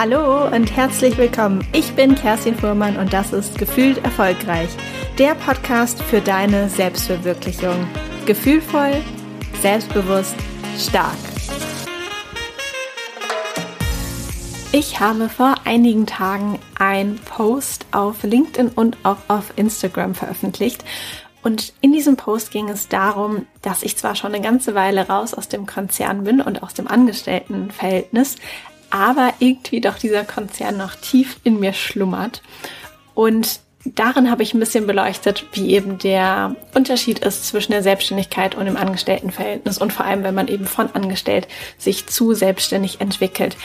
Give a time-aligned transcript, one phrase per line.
[0.00, 1.66] Hallo und herzlich willkommen.
[1.72, 4.68] Ich bin Kerstin Fuhrmann und das ist Gefühlt Erfolgreich,
[5.18, 7.74] der Podcast für deine Selbstverwirklichung.
[8.24, 9.02] Gefühlvoll,
[9.60, 10.36] selbstbewusst,
[10.78, 11.16] stark.
[14.70, 20.84] Ich habe vor einigen Tagen ein Post auf LinkedIn und auch auf Instagram veröffentlicht.
[21.42, 25.34] Und in diesem Post ging es darum, dass ich zwar schon eine ganze Weile raus
[25.34, 28.36] aus dem Konzern bin und aus dem Angestelltenverhältnis,
[28.90, 32.42] aber irgendwie doch dieser Konzern noch tief in mir schlummert.
[33.14, 38.54] Und darin habe ich ein bisschen beleuchtet, wie eben der Unterschied ist zwischen der Selbstständigkeit
[38.54, 43.56] und dem Angestelltenverhältnis und vor allem, wenn man eben von angestellt sich zu selbstständig entwickelt.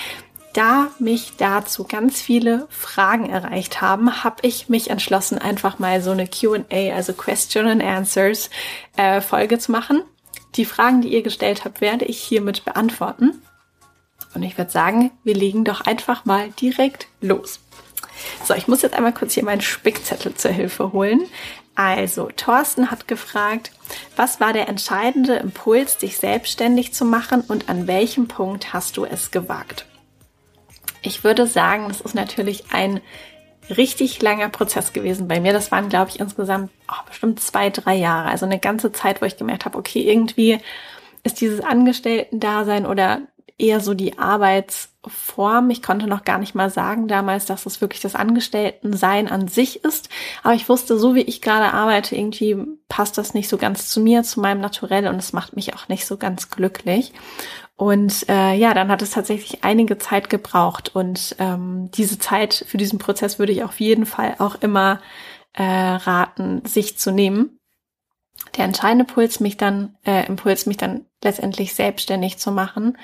[0.54, 6.12] Da mich dazu ganz viele Fragen erreicht haben, habe ich mich entschlossen, einfach mal so
[6.12, 8.52] eine QA, also Question and Answers
[8.96, 10.04] äh, Folge zu machen.
[10.56, 13.42] Die Fragen, die ihr gestellt habt, werde ich hiermit beantworten.
[14.34, 17.60] Und ich würde sagen, wir legen doch einfach mal direkt los.
[18.46, 21.22] So, ich muss jetzt einmal kurz hier meinen Spickzettel zur Hilfe holen.
[21.76, 23.72] Also, Thorsten hat gefragt,
[24.16, 29.06] was war der entscheidende Impuls, dich selbstständig zu machen und an welchem Punkt hast du
[29.06, 29.86] es gewagt?
[31.02, 33.02] Ich würde sagen, das ist natürlich ein
[33.70, 35.54] richtig langer Prozess gewesen bei mir.
[35.54, 38.30] Das waren, glaube ich, insgesamt oh, bestimmt zwei, drei Jahre.
[38.30, 40.60] Also eine ganze Zeit, wo ich gemerkt habe, okay, irgendwie
[41.24, 43.22] ist dieses Angestellten-Dasein oder
[43.64, 45.70] eher so die Arbeitsform.
[45.70, 49.84] Ich konnte noch gar nicht mal sagen damals, dass es wirklich das Angestelltensein an sich
[49.84, 50.10] ist.
[50.44, 52.58] Aber ich wusste, so wie ich gerade arbeite, irgendwie
[52.90, 55.88] passt das nicht so ganz zu mir, zu meinem Naturell und es macht mich auch
[55.88, 57.14] nicht so ganz glücklich.
[57.76, 60.92] Und äh, ja, dann hat es tatsächlich einige Zeit gebraucht.
[60.94, 65.00] Und ähm, diese Zeit für diesen Prozess würde ich auf jeden Fall auch immer
[65.54, 67.60] äh, raten, sich zu nehmen.
[68.58, 72.98] Der entscheidende Puls mich dann, äh, Impuls, mich dann letztendlich selbstständig zu machen,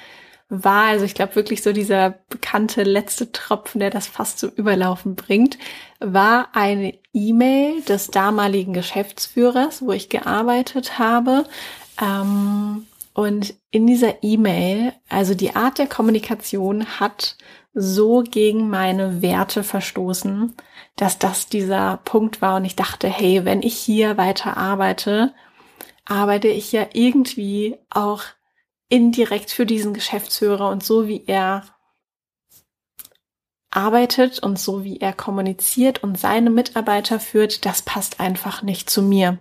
[0.50, 5.16] war, also ich glaube wirklich so dieser bekannte letzte Tropfen, der das fast zum Überlaufen
[5.16, 5.58] bringt,
[6.00, 11.46] war eine E-Mail des damaligen Geschäftsführers, wo ich gearbeitet habe.
[12.02, 17.38] Ähm, und in dieser E-Mail, also die Art der Kommunikation hat
[17.74, 20.56] so gegen meine Werte verstoßen,
[20.96, 25.34] dass das dieser Punkt war und ich dachte, hey, wenn ich hier weiter arbeite,
[26.06, 28.24] arbeite ich ja irgendwie auch
[28.90, 31.64] indirekt für diesen Geschäftsführer und so wie er
[33.72, 39.04] arbeitet und so wie er kommuniziert und seine Mitarbeiter führt, das passt einfach nicht zu
[39.04, 39.40] mir.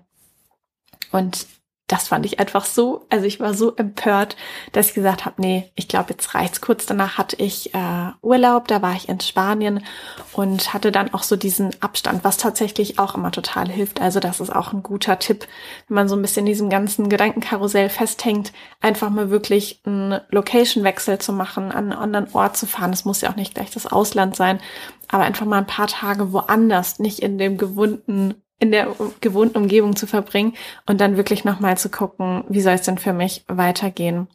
[1.12, 1.47] Und
[1.88, 4.37] das fand ich einfach so, also ich war so empört,
[4.72, 6.60] dass ich gesagt habe, nee, ich glaube, jetzt reicht's.
[6.60, 9.82] Kurz danach hatte ich äh, Urlaub, da war ich in Spanien
[10.34, 14.03] und hatte dann auch so diesen Abstand, was tatsächlich auch immer total hilft.
[14.03, 15.48] Also das ist auch ein guter Tipp,
[15.88, 21.19] wenn man so ein bisschen in diesem ganzen Gedankenkarussell festhängt, einfach mal wirklich einen Location-Wechsel
[21.19, 22.91] zu machen, an einen anderen Ort zu fahren.
[22.91, 24.60] Das muss ja auch nicht gleich das Ausland sein,
[25.09, 29.96] aber einfach mal ein paar Tage woanders, nicht in dem gewohnten in der gewohnten Umgebung
[29.96, 30.54] zu verbringen
[30.86, 34.28] und dann wirklich nochmal zu gucken, wie soll es denn für mich weitergehen.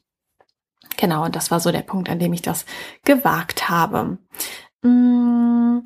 [0.97, 2.65] Genau, und das war so der Punkt, an dem ich das
[3.03, 4.17] gewagt habe.
[4.83, 5.79] Mm,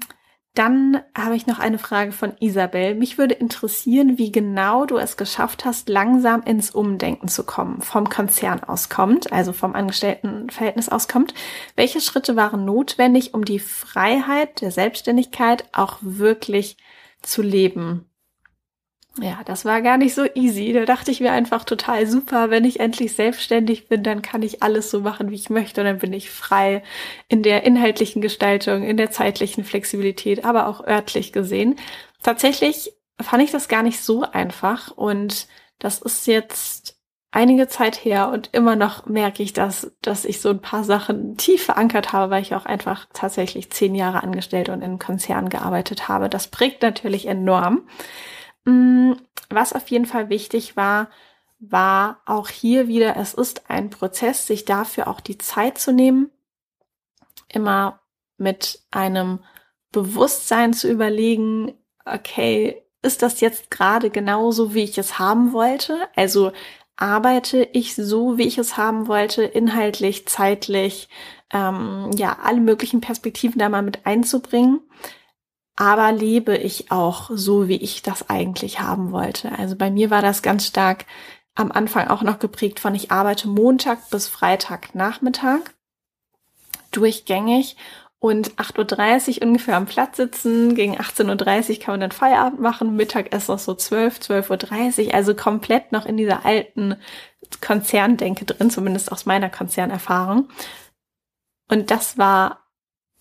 [0.58, 2.96] dann habe ich noch eine Frage von Isabel.
[2.96, 8.10] Mich würde interessieren, wie genau du es geschafft hast, langsam ins Umdenken zu kommen, vom
[8.10, 11.36] Konzern auskommt, also vom Angestelltenverhältnis auskommt.
[11.76, 16.78] Welche Schritte waren notwendig, um die Freiheit der Selbstständigkeit auch wirklich
[17.22, 18.07] zu leben?
[19.20, 20.74] Ja, das war gar nicht so easy.
[20.74, 24.62] Da dachte ich mir einfach total super, wenn ich endlich selbstständig bin, dann kann ich
[24.62, 25.82] alles so machen, wie ich möchte.
[25.82, 26.84] Und dann bin ich frei
[27.28, 31.78] in der inhaltlichen Gestaltung, in der zeitlichen Flexibilität, aber auch örtlich gesehen.
[32.22, 34.92] Tatsächlich fand ich das gar nicht so einfach.
[34.92, 35.48] Und
[35.80, 36.98] das ist jetzt
[37.32, 41.38] einige Zeit her und immer noch merke ich, dass, dass ich so ein paar Sachen
[41.38, 46.08] tief verankert habe, weil ich auch einfach tatsächlich zehn Jahre angestellt und in Konzernen gearbeitet
[46.08, 46.30] habe.
[46.30, 47.88] Das prägt natürlich enorm.
[48.68, 49.14] Mm,
[49.50, 51.10] was auf jeden Fall wichtig war,
[51.60, 56.30] war auch hier wieder, es ist ein Prozess, sich dafür auch die Zeit zu nehmen,
[57.48, 58.02] immer
[58.38, 59.40] mit einem
[59.94, 61.76] Bewusstsein zu überlegen,
[62.06, 65.98] okay, ist das jetzt gerade genauso, wie ich es haben wollte?
[66.18, 66.52] Also
[66.98, 71.08] arbeite ich so, wie ich es haben wollte, inhaltlich, zeitlich,
[71.54, 74.82] ähm, ja, alle möglichen Perspektiven da mal mit einzubringen
[75.78, 79.58] aber lebe ich auch so, wie ich das eigentlich haben wollte.
[79.58, 81.06] Also bei mir war das ganz stark
[81.56, 85.74] am Anfang auch noch geprägt von, ich arbeite Montag bis Freitag Nachmittag
[86.92, 87.78] durchgängig
[88.20, 90.74] und 8.30 Uhr ungefähr am Platz sitzen.
[90.74, 92.96] Gegen 18.30 Uhr kann man dann Feierabend machen.
[92.96, 95.14] Mittagessen noch so 12, 12.30 Uhr.
[95.14, 96.96] Also komplett noch in dieser alten
[97.62, 100.50] Konzerndenke drin, zumindest aus meiner Konzernerfahrung.
[101.70, 102.67] Und das war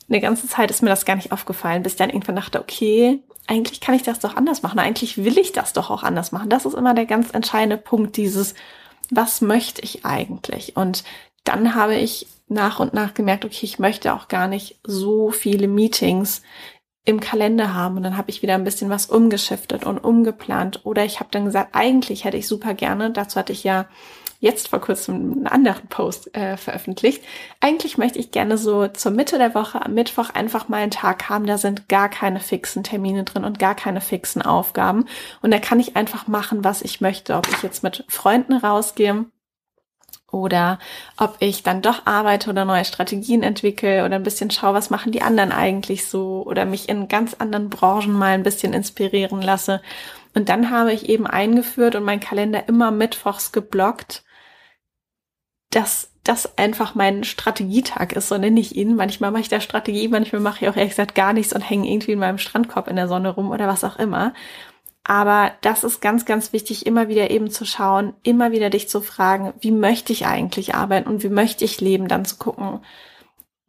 [0.09, 3.21] eine ganze Zeit ist mir das gar nicht aufgefallen, bis ich dann irgendwann dachte, okay,
[3.47, 4.79] eigentlich kann ich das doch anders machen.
[4.79, 6.51] Eigentlich will ich das doch auch anders machen.
[6.51, 8.55] Das ist immer der ganz entscheidende Punkt, dieses,
[9.11, 10.77] was möchte ich eigentlich?
[10.77, 11.05] Und
[11.45, 15.69] dann habe ich nach und nach gemerkt, okay, ich möchte auch gar nicht so viele
[15.69, 16.43] Meetings
[17.05, 17.97] im Kalender haben.
[17.97, 20.81] Und dann habe ich wieder ein bisschen was umgeschiftet und umgeplant.
[20.85, 23.87] Oder ich habe dann gesagt, eigentlich hätte ich super gerne, dazu hatte ich ja
[24.41, 27.23] jetzt vor kurzem einen anderen Post äh, veröffentlicht.
[27.61, 31.29] Eigentlich möchte ich gerne so zur Mitte der Woche am Mittwoch einfach mal einen Tag
[31.29, 35.07] haben, da sind gar keine fixen Termine drin und gar keine fixen Aufgaben.
[35.43, 37.35] Und da kann ich einfach machen, was ich möchte.
[37.37, 39.27] Ob ich jetzt mit Freunden rausgehe,
[40.33, 40.79] oder
[41.17, 45.13] ob ich dann doch arbeite oder neue Strategien entwickle oder ein bisschen schaue, was machen
[45.13, 49.81] die anderen eigentlich so oder mich in ganz anderen Branchen mal ein bisschen inspirieren lasse.
[50.35, 54.25] Und dann habe ich eben eingeführt und mein Kalender immer mittwochs geblockt,
[55.71, 58.97] dass das einfach mein Strategietag ist, so nenne ich ihn.
[58.97, 61.89] Manchmal mache ich da Strategie, manchmal mache ich auch ehrlich gesagt gar nichts und hänge
[61.89, 64.35] irgendwie in meinem Strandkorb in der Sonne rum oder was auch immer.
[65.05, 69.01] Aber das ist ganz, ganz wichtig, immer wieder eben zu schauen, immer wieder dich zu
[69.01, 72.81] fragen, wie möchte ich eigentlich arbeiten und wie möchte ich leben, dann zu gucken,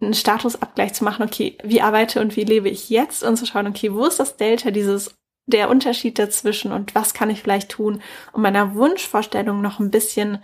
[0.02, 3.68] einen Statusabgleich zu machen, okay, wie arbeite und wie lebe ich jetzt und zu schauen,
[3.68, 5.16] okay, wo ist das Delta, dieses,
[5.46, 8.02] der Unterschied dazwischen und was kann ich vielleicht tun,
[8.34, 10.40] um meiner Wunschvorstellung noch ein bisschen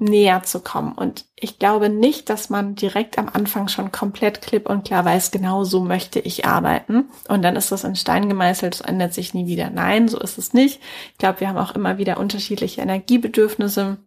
[0.00, 0.92] näher zu kommen.
[0.92, 5.30] Und ich glaube nicht, dass man direkt am Anfang schon komplett klipp und klar weiß,
[5.30, 7.08] genau so möchte ich arbeiten.
[7.28, 9.70] Und dann ist das in Stein gemeißelt, es ändert sich nie wieder.
[9.70, 10.80] Nein, so ist es nicht.
[11.12, 13.98] Ich glaube, wir haben auch immer wieder unterschiedliche Energiebedürfnisse.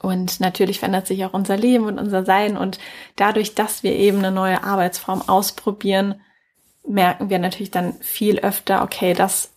[0.00, 2.56] Und natürlich verändert sich auch unser Leben und unser Sein.
[2.56, 2.78] Und
[3.16, 6.20] dadurch, dass wir eben eine neue Arbeitsform ausprobieren,
[6.86, 9.51] merken wir natürlich dann viel öfter, okay, das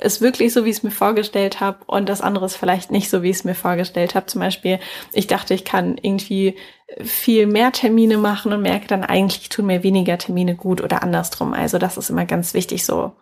[0.00, 3.10] ist wirklich so, wie ich es mir vorgestellt habe und das andere ist vielleicht nicht
[3.10, 4.26] so, wie ich es mir vorgestellt habe.
[4.26, 4.78] Zum Beispiel,
[5.12, 6.56] ich dachte, ich kann irgendwie
[7.02, 11.54] viel mehr Termine machen und merke dann eigentlich tun mir weniger Termine gut oder andersrum.
[11.54, 13.12] Also das ist immer ganz wichtig, so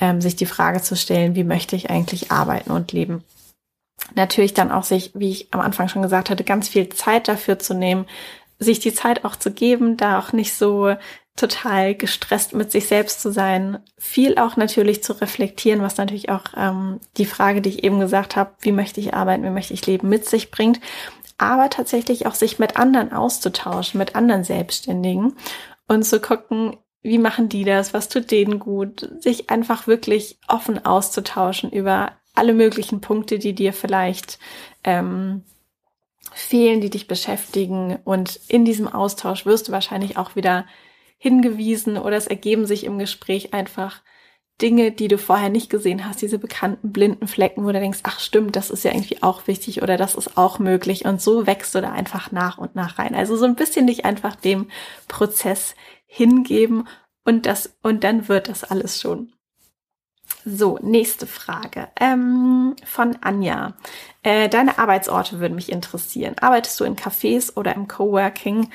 [0.00, 3.22] ähm, sich die Frage zu stellen, wie möchte ich eigentlich arbeiten und leben.
[4.14, 7.58] Natürlich dann auch sich, wie ich am Anfang schon gesagt hatte, ganz viel Zeit dafür
[7.58, 8.06] zu nehmen,
[8.58, 10.94] sich die Zeit auch zu geben, da auch nicht so
[11.36, 16.44] total gestresst mit sich selbst zu sein, viel auch natürlich zu reflektieren, was natürlich auch
[16.56, 19.86] ähm, die Frage, die ich eben gesagt habe, wie möchte ich arbeiten, wie möchte ich
[19.86, 20.80] leben, mit sich bringt,
[21.38, 25.34] aber tatsächlich auch sich mit anderen auszutauschen, mit anderen Selbstständigen
[25.88, 30.84] und zu gucken, wie machen die das, was tut denen gut, sich einfach wirklich offen
[30.84, 34.38] auszutauschen über alle möglichen Punkte, die dir vielleicht
[34.84, 35.42] ähm,
[36.32, 37.98] fehlen, die dich beschäftigen.
[38.04, 40.64] Und in diesem Austausch wirst du wahrscheinlich auch wieder
[41.22, 44.02] hingewiesen oder es ergeben sich im Gespräch einfach
[44.60, 48.18] Dinge, die du vorher nicht gesehen hast, diese bekannten blinden Flecken, wo du denkst, ach
[48.18, 51.76] stimmt, das ist ja irgendwie auch wichtig oder das ist auch möglich und so wächst
[51.76, 53.14] du da einfach nach und nach rein.
[53.14, 54.66] Also so ein bisschen dich einfach dem
[55.06, 55.76] Prozess
[56.06, 56.88] hingeben
[57.24, 59.32] und das und dann wird das alles schon.
[60.44, 63.74] So, nächste Frage ähm, von Anja.
[64.24, 66.34] Äh, deine Arbeitsorte würden mich interessieren.
[66.40, 68.68] Arbeitest du in Cafés oder im Coworking?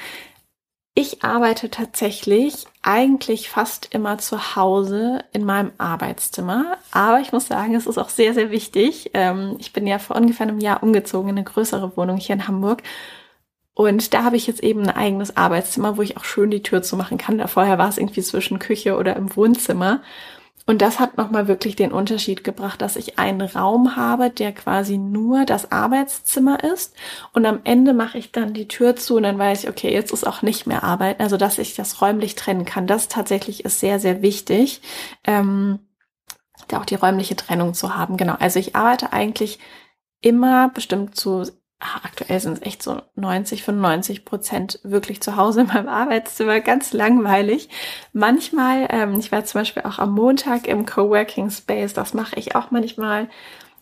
[1.00, 6.80] Ich arbeite tatsächlich eigentlich fast immer zu Hause in meinem Arbeitszimmer.
[6.90, 9.12] Aber ich muss sagen, es ist auch sehr, sehr wichtig.
[9.14, 12.48] Ähm, ich bin ja vor ungefähr einem Jahr umgezogen in eine größere Wohnung hier in
[12.48, 12.82] Hamburg.
[13.76, 16.82] Und da habe ich jetzt eben ein eigenes Arbeitszimmer, wo ich auch schön die Tür
[16.82, 17.38] zumachen kann.
[17.38, 20.02] Da vorher war es irgendwie zwischen Küche oder im Wohnzimmer.
[20.68, 24.98] Und das hat nochmal wirklich den Unterschied gebracht, dass ich einen Raum habe, der quasi
[24.98, 26.94] nur das Arbeitszimmer ist.
[27.34, 30.12] Und am Ende mache ich dann die Tür zu und dann weiß ich, okay, jetzt
[30.12, 31.22] ist auch nicht mehr Arbeit.
[31.22, 32.86] Also, dass ich das räumlich trennen kann.
[32.86, 34.82] Das tatsächlich ist sehr, sehr wichtig.
[35.24, 35.80] Ähm,
[36.68, 38.18] da auch die räumliche Trennung zu haben.
[38.18, 38.36] Genau.
[38.40, 39.60] Also ich arbeite eigentlich
[40.22, 41.46] immer bestimmt zu
[41.80, 46.60] ach, aktuell sind es echt so 90, 95 Prozent wirklich zu Hause in meinem Arbeitszimmer,
[46.60, 47.70] ganz langweilig.
[48.14, 52.56] Manchmal, ähm, ich war zum Beispiel auch am Montag im Coworking Space, das mache ich
[52.56, 53.30] auch manchmal,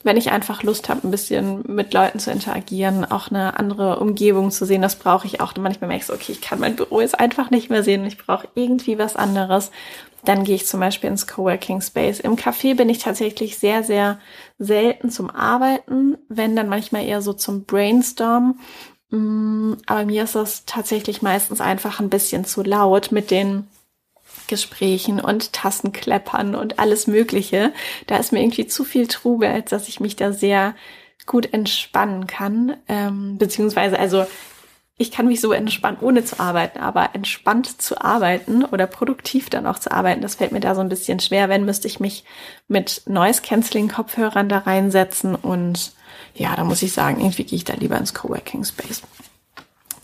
[0.03, 4.51] wenn ich einfach Lust habe, ein bisschen mit Leuten zu interagieren, auch eine andere Umgebung
[4.51, 5.55] zu sehen, das brauche ich auch.
[5.57, 8.19] Manchmal merke ich so, okay, ich kann mein Büro jetzt einfach nicht mehr sehen, ich
[8.19, 9.71] brauche irgendwie was anderes.
[10.25, 12.20] Dann gehe ich zum Beispiel ins Coworking Space.
[12.20, 14.20] Im Café bin ich tatsächlich sehr, sehr
[14.58, 18.60] selten zum Arbeiten, wenn dann manchmal eher so zum Brainstorm.
[19.10, 23.67] Mm, aber mir ist das tatsächlich meistens einfach ein bisschen zu laut mit den
[24.48, 27.74] Gesprächen und Tassenkleppern und alles Mögliche.
[28.08, 30.75] Da ist mir irgendwie zu viel Trubel, als dass ich mich da sehr
[31.25, 32.77] gut entspannen kann.
[32.88, 34.25] Ähm, beziehungsweise, also
[34.97, 39.67] ich kann mich so entspannen, ohne zu arbeiten, aber entspannt zu arbeiten oder produktiv dann
[39.67, 41.49] auch zu arbeiten, das fällt mir da so ein bisschen schwer.
[41.49, 42.23] Wenn, müsste ich mich
[42.69, 45.91] mit Noise-Canceling-Kopfhörern da reinsetzen und
[46.33, 49.01] ja, da muss ich sagen, irgendwie gehe ich da lieber ins Coworking Space.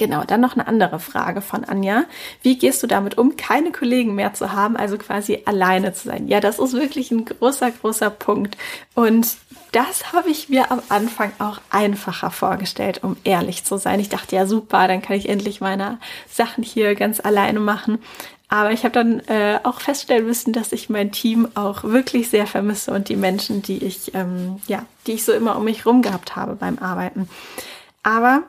[0.02, 2.06] Genau, dann noch eine andere Frage von Anja.
[2.42, 6.28] Wie gehst du damit um, keine Kollegen mehr zu haben, also quasi alleine zu sein?
[6.28, 8.58] Ja, das ist wirklich ein großer, großer Punkt.
[8.96, 9.38] Und
[9.74, 14.00] das habe ich mir am Anfang auch einfacher vorgestellt, um ehrlich zu sein.
[14.00, 18.00] Ich dachte, ja super, dann kann ich endlich meine Sachen hier ganz alleine machen.
[18.50, 22.48] Aber ich habe dann äh, auch feststellen müssen, dass ich mein Team auch wirklich sehr
[22.48, 26.02] vermisse und die Menschen, die ich, ähm, ja, die ich so immer um mich rum
[26.02, 27.30] gehabt habe beim Arbeiten.
[28.02, 28.42] Aber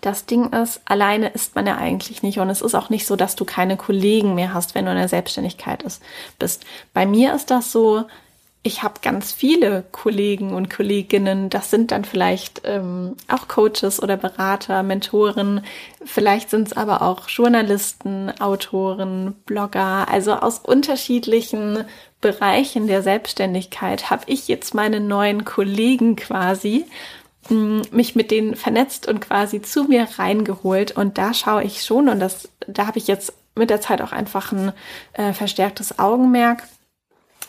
[0.00, 2.38] das Ding ist, alleine ist man ja eigentlich nicht.
[2.38, 4.98] Und es ist auch nicht so, dass du keine Kollegen mehr hast, wenn du in
[4.98, 6.02] der Selbstständigkeit ist,
[6.38, 6.64] bist.
[6.92, 8.04] Bei mir ist das so,
[8.62, 11.48] ich habe ganz viele Kollegen und Kolleginnen.
[11.48, 15.64] Das sind dann vielleicht ähm, auch Coaches oder Berater, Mentoren.
[16.04, 20.08] Vielleicht sind es aber auch Journalisten, Autoren, Blogger.
[20.10, 21.84] Also aus unterschiedlichen
[22.20, 26.84] Bereichen der Selbstständigkeit habe ich jetzt meine neuen Kollegen quasi
[27.50, 30.92] mich mit denen vernetzt und quasi zu mir reingeholt.
[30.92, 34.12] Und da schaue ich schon, und das, da habe ich jetzt mit der Zeit auch
[34.12, 34.72] einfach ein
[35.14, 36.62] äh, verstärktes Augenmerk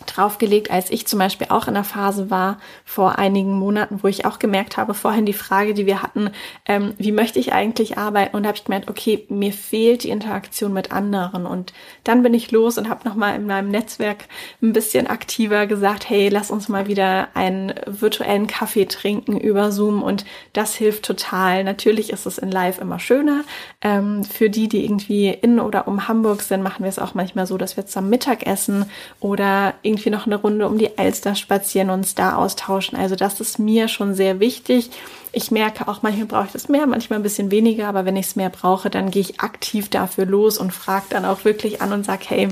[0.06, 4.25] draufgelegt, als ich zum Beispiel auch in der Phase war vor einigen Monaten, wo ich
[4.25, 6.32] auch gemerkt habe, vorhin die Frage, die wir hatten,
[6.65, 8.36] ähm, wie möchte ich eigentlich arbeiten?
[8.36, 11.46] Und da habe ich gemerkt, okay, mir fehlt die Interaktion mit anderen.
[11.46, 14.25] Und dann bin ich los und habe nochmal in meinem Netzwerk
[14.62, 20.01] ein bisschen aktiver gesagt, hey, lass uns mal wieder einen virtuellen Kaffee trinken über Zoom.
[20.01, 21.63] Und das hilft total.
[21.63, 23.44] Natürlich ist es in Live immer schöner.
[23.82, 27.46] Ähm, für die, die irgendwie in oder um Hamburg sind, machen wir es auch manchmal
[27.46, 28.86] so, dass wir zusammen Mittag essen
[29.20, 32.98] oder irgendwie noch eine Runde um die Elster spazieren und uns da austauschen.
[32.98, 34.91] Also das ist mir schon sehr wichtig.
[35.31, 38.27] Ich merke auch, manchmal brauche ich das mehr, manchmal ein bisschen weniger, aber wenn ich
[38.27, 41.91] es mehr brauche, dann gehe ich aktiv dafür los und frage dann auch wirklich an
[41.91, 42.50] und sage, hey,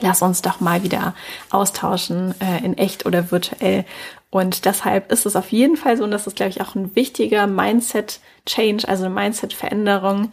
[0.00, 1.14] lass uns doch mal wieder
[1.50, 3.84] austauschen, äh, in echt oder virtuell.
[4.30, 6.96] Und deshalb ist es auf jeden Fall so, und das ist, glaube ich, auch ein
[6.96, 10.32] wichtiger Mindset-Change, also eine Mindset-Veränderung,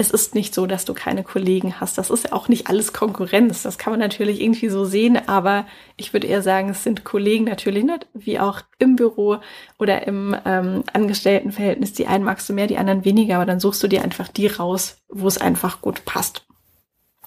[0.00, 1.98] es ist nicht so, dass du keine Kollegen hast.
[1.98, 3.62] Das ist ja auch nicht alles Konkurrenz.
[3.64, 7.44] Das kann man natürlich irgendwie so sehen, aber ich würde eher sagen, es sind Kollegen
[7.44, 9.38] natürlich nicht, wie auch im Büro
[9.76, 11.94] oder im ähm, Angestelltenverhältnis.
[11.94, 14.46] Die einen magst du mehr, die anderen weniger, aber dann suchst du dir einfach die
[14.46, 16.46] raus, wo es einfach gut passt.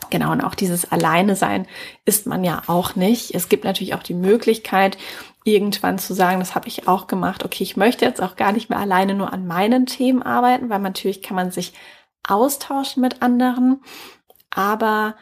[0.09, 1.67] Genau, und auch dieses Alleine sein
[2.05, 3.35] ist man ja auch nicht.
[3.35, 4.97] Es gibt natürlich auch die Möglichkeit,
[5.43, 8.69] irgendwann zu sagen, das habe ich auch gemacht, okay, ich möchte jetzt auch gar nicht
[8.69, 11.73] mehr alleine nur an meinen Themen arbeiten, weil natürlich kann man sich
[12.27, 13.81] austauschen mit anderen,
[14.49, 15.15] aber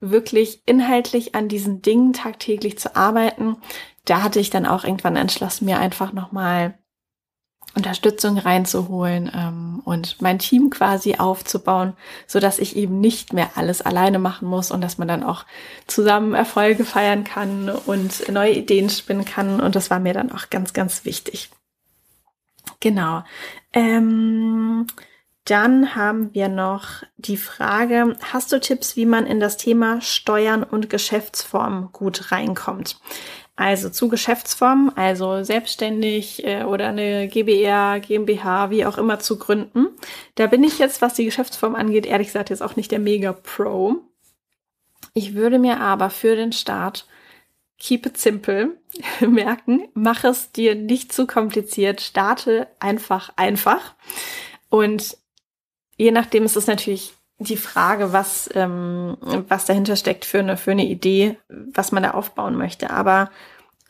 [0.00, 3.56] wirklich inhaltlich an diesen Dingen tagtäglich zu arbeiten,
[4.04, 6.78] da hatte ich dann auch irgendwann entschlossen, mir einfach nochmal
[7.76, 11.94] Unterstützung reinzuholen ähm, und mein Team quasi aufzubauen,
[12.26, 15.44] so dass ich eben nicht mehr alles alleine machen muss und dass man dann auch
[15.86, 19.60] zusammen Erfolge feiern kann und neue Ideen spinnen kann.
[19.60, 21.50] Und das war mir dann auch ganz, ganz wichtig.
[22.80, 23.24] Genau.
[23.74, 24.86] Ähm,
[25.46, 30.64] dann haben wir noch die Frage, hast du Tipps, wie man in das Thema Steuern
[30.64, 33.00] und Geschäftsform gut reinkommt?
[33.54, 39.88] Also zu Geschäftsform, also selbstständig äh, oder eine GBR, GmbH, wie auch immer zu gründen.
[40.34, 43.32] Da bin ich jetzt, was die Geschäftsform angeht, ehrlich gesagt jetzt auch nicht der Mega
[43.32, 43.96] Pro.
[45.14, 47.06] Ich würde mir aber für den Start
[47.78, 48.76] keep it simple
[49.20, 53.94] merken, mach es dir nicht zu kompliziert, starte einfach einfach.
[54.68, 55.16] Und
[55.96, 60.70] je nachdem ist es natürlich die Frage, was, ähm, was dahinter steckt für eine, für
[60.70, 62.90] eine Idee, was man da aufbauen möchte.
[62.90, 63.30] Aber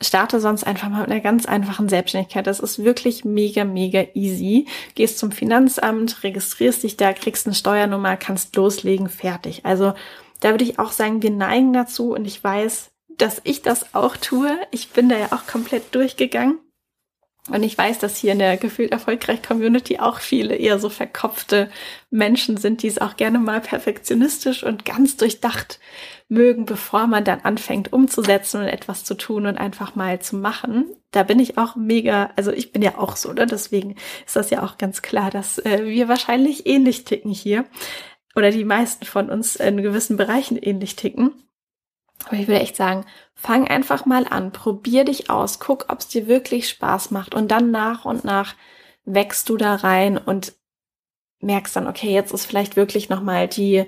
[0.01, 2.47] starte sonst einfach mal mit einer ganz einfachen Selbstständigkeit.
[2.47, 4.67] Das ist wirklich mega, mega easy.
[4.95, 9.65] Gehst zum Finanzamt, registrierst dich da, kriegst eine Steuernummer, kannst loslegen, fertig.
[9.65, 9.95] Also
[10.41, 14.17] da würde ich auch sagen, wir neigen dazu und ich weiß, dass ich das auch
[14.17, 14.59] tue.
[14.71, 16.59] Ich bin da ja auch komplett durchgegangen.
[17.49, 21.71] Und ich weiß, dass hier in der gefühlt erfolgreich Community auch viele eher so verkopfte
[22.11, 25.79] Menschen sind, die es auch gerne mal perfektionistisch und ganz durchdacht
[26.29, 30.87] mögen, bevor man dann anfängt umzusetzen und etwas zu tun und einfach mal zu machen.
[31.13, 33.47] Da bin ich auch mega, also ich bin ja auch so, ne?
[33.47, 33.95] deswegen
[34.27, 37.65] ist das ja auch ganz klar, dass äh, wir wahrscheinlich ähnlich ticken hier
[38.35, 41.33] oder die meisten von uns in gewissen Bereichen ähnlich ticken.
[42.25, 43.05] Aber ich würde echt sagen,
[43.35, 47.35] fang einfach mal an, probier dich aus, guck, ob es dir wirklich Spaß macht.
[47.35, 48.55] Und dann nach und nach
[49.05, 50.55] wächst du da rein und
[51.41, 53.85] merkst dann, okay, jetzt ist vielleicht wirklich nochmal die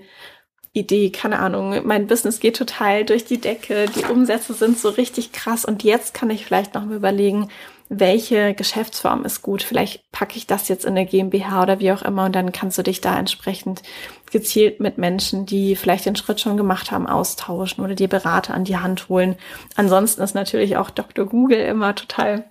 [0.73, 5.32] Idee, keine Ahnung, mein Business geht total durch die Decke, die Umsätze sind so richtig
[5.32, 7.49] krass und jetzt kann ich vielleicht noch mal überlegen,
[7.88, 9.62] welche Geschäftsform ist gut.
[9.62, 12.76] Vielleicht packe ich das jetzt in der GmbH oder wie auch immer und dann kannst
[12.78, 13.83] du dich da entsprechend
[14.30, 18.64] gezielt mit Menschen, die vielleicht den Schritt schon gemacht haben, austauschen oder dir Berater an
[18.64, 19.37] die Hand holen.
[19.76, 21.25] Ansonsten ist natürlich auch Dr.
[21.25, 22.45] Google immer total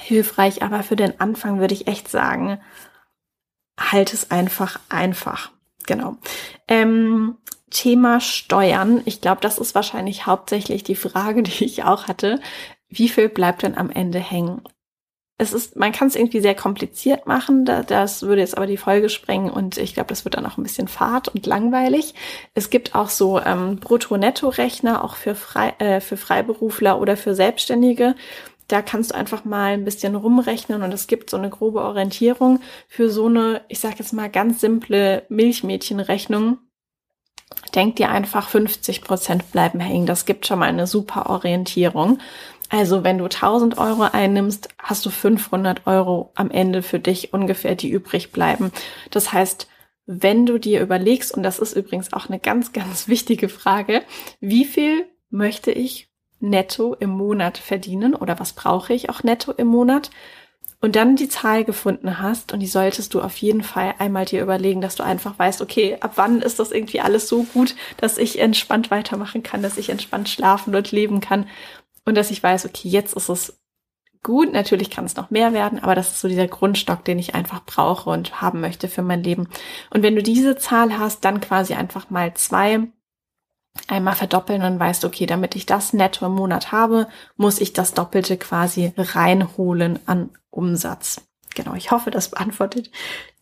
[0.00, 2.60] hilfreich, aber für den Anfang würde ich echt sagen,
[3.78, 5.50] halt es einfach einfach.
[5.86, 6.16] Genau.
[6.66, 7.36] Ähm,
[7.70, 9.02] Thema Steuern.
[9.04, 12.40] Ich glaube, das ist wahrscheinlich hauptsächlich die Frage, die ich auch hatte.
[12.88, 14.62] Wie viel bleibt denn am Ende hängen?
[15.40, 17.64] Es ist, man kann es irgendwie sehr kompliziert machen.
[17.64, 20.64] Das würde jetzt aber die Folge sprengen und ich glaube, das wird dann auch ein
[20.64, 22.14] bisschen fad und langweilig.
[22.54, 28.16] Es gibt auch so ähm, Brutto-Netto-Rechner, auch für, Frei, äh, für Freiberufler oder für Selbstständige.
[28.66, 32.60] Da kannst du einfach mal ein bisschen rumrechnen und es gibt so eine grobe Orientierung
[32.88, 36.58] für so eine, ich sage jetzt mal ganz simple Milchmädchenrechnung
[37.74, 40.06] denk dir einfach 50 Prozent bleiben hängen.
[40.06, 42.18] Das gibt schon mal eine super Orientierung.
[42.68, 47.74] Also wenn du 1000 Euro einnimmst, hast du 500 Euro am Ende für dich ungefähr,
[47.74, 48.72] die übrig bleiben.
[49.10, 49.68] Das heißt,
[50.06, 54.02] wenn du dir überlegst, und das ist übrigens auch eine ganz, ganz wichtige Frage,
[54.40, 56.08] wie viel möchte ich
[56.40, 60.10] netto im Monat verdienen oder was brauche ich auch netto im Monat?
[60.80, 64.42] und dann die Zahl gefunden hast, und die solltest du auf jeden Fall einmal dir
[64.42, 68.16] überlegen, dass du einfach weißt, okay, ab wann ist das irgendwie alles so gut, dass
[68.16, 71.46] ich entspannt weitermachen kann, dass ich entspannt schlafen und leben kann
[72.08, 73.60] und dass ich weiß, okay, jetzt ist es
[74.22, 74.50] gut.
[74.54, 77.62] Natürlich kann es noch mehr werden, aber das ist so dieser Grundstock, den ich einfach
[77.66, 79.46] brauche und haben möchte für mein Leben.
[79.90, 82.88] Und wenn du diese Zahl hast, dann quasi einfach mal zwei
[83.88, 87.92] einmal verdoppeln und weißt, okay, damit ich das netto im Monat habe, muss ich das
[87.92, 91.27] Doppelte quasi reinholen an Umsatz.
[91.58, 92.88] Genau, ich hoffe, das beantwortet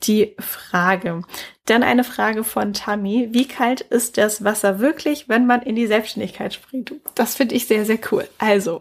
[0.05, 1.21] die Frage.
[1.67, 3.29] Dann eine Frage von Tammy.
[3.33, 6.95] Wie kalt ist das Wasser wirklich, wenn man in die Selbstständigkeit springt?
[7.15, 8.27] Das finde ich sehr, sehr cool.
[8.39, 8.81] Also,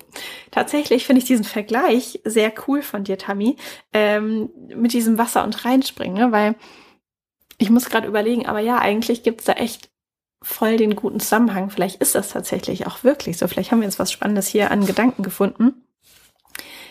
[0.51, 3.57] tatsächlich finde ich diesen Vergleich sehr cool von dir, Tammy,
[3.91, 6.31] ähm, mit diesem Wasser und reinspringen, ne?
[6.31, 6.55] weil
[7.57, 9.89] ich muss gerade überlegen, aber ja, eigentlich gibt's da echt
[10.41, 11.71] voll den guten Zusammenhang.
[11.71, 13.49] Vielleicht ist das tatsächlich auch wirklich so.
[13.49, 15.84] Vielleicht haben wir jetzt was Spannendes hier an Gedanken gefunden.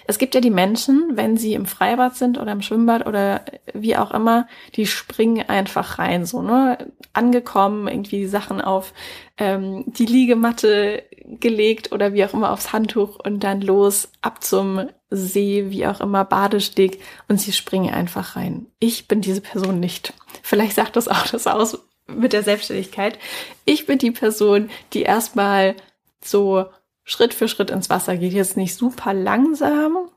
[0.06, 3.96] Es gibt ja die Menschen, wenn sie im Freibad sind oder im Schwimmbad oder wie
[3.96, 6.92] auch immer, die springen einfach rein, so, ne?
[7.12, 8.92] Angekommen, irgendwie Sachen auf
[9.38, 14.88] ähm, die Liegematte gelegt oder wie auch immer aufs Handtuch und dann los ab zum
[15.10, 18.66] See, wie auch immer, Badesteg und sie springen einfach rein.
[18.80, 20.12] Ich bin diese Person nicht.
[20.42, 23.18] Vielleicht sagt das auch das aus mit der Selbstständigkeit.
[23.64, 25.76] Ich bin die Person, die erstmal
[26.22, 26.66] so
[27.04, 28.32] Schritt für Schritt ins Wasser geht.
[28.32, 30.10] Jetzt nicht super langsam.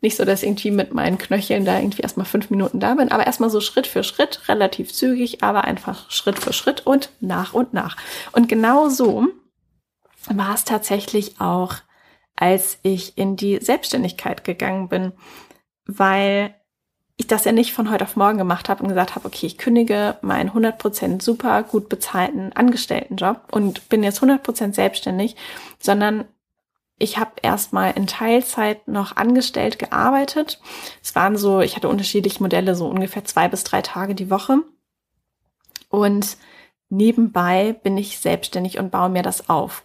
[0.00, 3.26] Nicht so, dass irgendwie mit meinen Knöcheln da irgendwie erstmal fünf Minuten da bin, aber
[3.26, 7.72] erstmal so Schritt für Schritt, relativ zügig, aber einfach Schritt für Schritt und nach und
[7.72, 7.96] nach.
[8.32, 9.26] Und genau so
[10.28, 11.76] war es tatsächlich auch,
[12.36, 15.12] als ich in die Selbstständigkeit gegangen bin,
[15.86, 16.54] weil
[17.24, 19.56] ich das ja nicht von heute auf morgen gemacht habe und gesagt habe, okay, ich
[19.56, 25.34] kündige meinen 100% super gut bezahlten Angestelltenjob und bin jetzt 100% selbstständig,
[25.78, 26.26] sondern
[26.98, 30.60] ich habe erstmal in Teilzeit noch angestellt gearbeitet.
[31.02, 34.58] Es waren so, ich hatte unterschiedliche Modelle, so ungefähr zwei bis drei Tage die Woche.
[35.88, 36.36] Und
[36.90, 39.84] nebenbei bin ich selbstständig und baue mir das auf.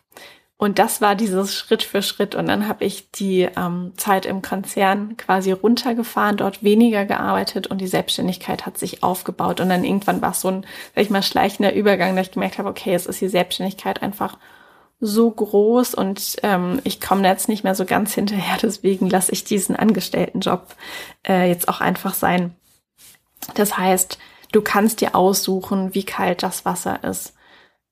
[0.61, 2.35] Und das war dieses Schritt für Schritt.
[2.35, 7.79] Und dann habe ich die ähm, Zeit im Konzern quasi runtergefahren, dort weniger gearbeitet und
[7.79, 9.61] die Selbstständigkeit hat sich aufgebaut.
[9.61, 12.57] Und dann irgendwann war es so ein, sag ich mal, schleichender Übergang, dass ich gemerkt
[12.57, 14.37] habe, okay, es ist die Selbstständigkeit einfach
[14.99, 18.57] so groß und ähm, ich komme jetzt nicht mehr so ganz hinterher.
[18.61, 20.75] Deswegen lasse ich diesen Angestelltenjob
[21.25, 22.53] äh, jetzt auch einfach sein.
[23.55, 24.19] Das heißt,
[24.51, 27.33] du kannst dir aussuchen, wie kalt das Wasser ist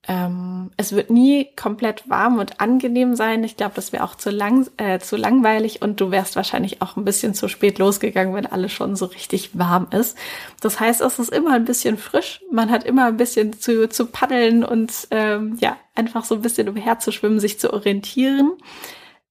[0.07, 3.43] ähm, es wird nie komplett warm und angenehm sein.
[3.43, 6.95] Ich glaube, das wäre auch zu, lang, äh, zu langweilig und du wärst wahrscheinlich auch
[6.95, 10.17] ein bisschen zu spät losgegangen, wenn alles schon so richtig warm ist.
[10.61, 12.41] Das heißt, es ist immer ein bisschen frisch.
[12.49, 16.69] Man hat immer ein bisschen zu, zu paddeln und ähm, ja, einfach so ein bisschen
[16.69, 18.53] umherzuschwimmen, sich zu orientieren.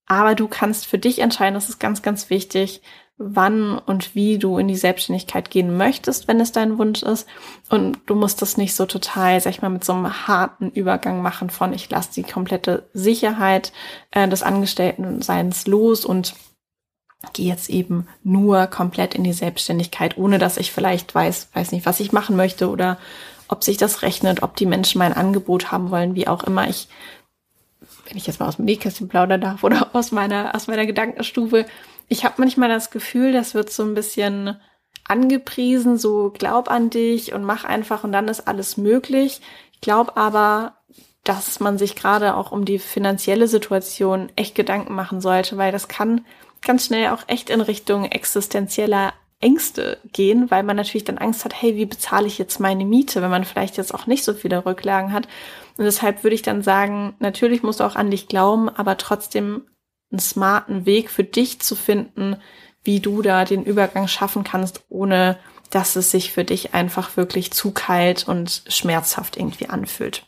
[0.07, 2.83] Aber du kannst für dich entscheiden, das ist ganz, ganz wichtig,
[3.19, 7.27] wann und wie du in die Selbstständigkeit gehen möchtest, wenn es dein Wunsch ist.
[7.71, 11.23] Und du musst das nicht so total, sag ich mal, mit so einem harten Übergang
[11.23, 13.73] machen von ich lasse die komplette Sicherheit
[14.11, 16.35] äh, des Angestelltenseins los und
[17.33, 21.87] gehe jetzt eben nur komplett in die Selbstständigkeit, ohne dass ich vielleicht weiß, weiß nicht,
[21.87, 22.99] was ich machen möchte oder
[23.49, 26.69] ob sich das rechnet, ob die Menschen mein Angebot haben wollen, wie auch immer.
[26.69, 26.89] Ich,
[28.07, 31.65] wenn ich jetzt mal aus dem Nähkästchen plaudern darf oder aus meiner, aus meiner Gedankenstufe,
[32.09, 34.61] ich habe manchmal das Gefühl, das wird so ein bisschen
[35.05, 39.41] angepriesen, so glaub an dich und mach einfach und dann ist alles möglich.
[39.73, 40.77] Ich glaube aber,
[41.25, 45.89] dass man sich gerade auch um die finanzielle Situation echt Gedanken machen sollte, weil das
[45.89, 46.25] kann
[46.63, 51.61] ganz schnell auch echt in Richtung existenzieller Ängste gehen, weil man natürlich dann Angst hat,
[51.61, 54.65] hey, wie bezahle ich jetzt meine Miete, wenn man vielleicht jetzt auch nicht so viele
[54.65, 55.29] Rücklagen hat.
[55.77, 59.67] Und deshalb würde ich dann sagen, natürlich musst du auch an dich glauben, aber trotzdem
[60.11, 62.37] einen smarten Weg für dich zu finden,
[62.85, 65.39] wie du da den Übergang schaffen kannst, ohne
[65.71, 70.25] dass es sich für dich einfach wirklich zu kalt und schmerzhaft irgendwie anfühlt.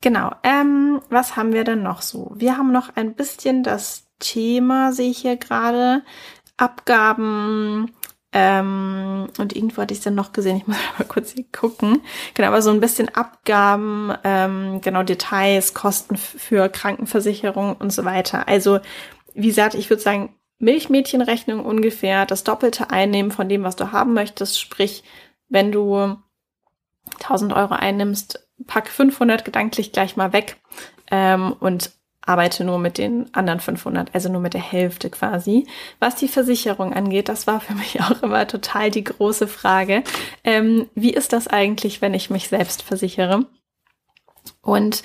[0.00, 2.32] Genau, ähm, was haben wir denn noch so?
[2.36, 6.02] Wir haben noch ein bisschen das Thema, sehe ich hier gerade,
[6.56, 7.92] Abgaben,
[8.32, 12.02] ähm, und irgendwo hatte ich es dann noch gesehen, ich muss mal kurz hier gucken.
[12.34, 18.48] Genau, aber so ein bisschen Abgaben, ähm, genau Details, Kosten für Krankenversicherung und so weiter.
[18.48, 18.80] Also,
[19.34, 24.12] wie gesagt, ich würde sagen, Milchmädchenrechnung ungefähr das Doppelte einnehmen von dem, was du haben
[24.12, 24.60] möchtest.
[24.60, 25.04] Sprich,
[25.48, 26.16] wenn du
[27.20, 30.56] 1000 Euro einnimmst, pack 500 gedanklich gleich mal weg
[31.10, 31.92] ähm, und
[32.28, 35.66] arbeite nur mit den anderen 500, also nur mit der Hälfte quasi.
[35.98, 40.04] Was die Versicherung angeht, das war für mich auch immer total die große Frage.
[40.44, 43.46] Ähm, wie ist das eigentlich, wenn ich mich selbst versichere?
[44.60, 45.02] Und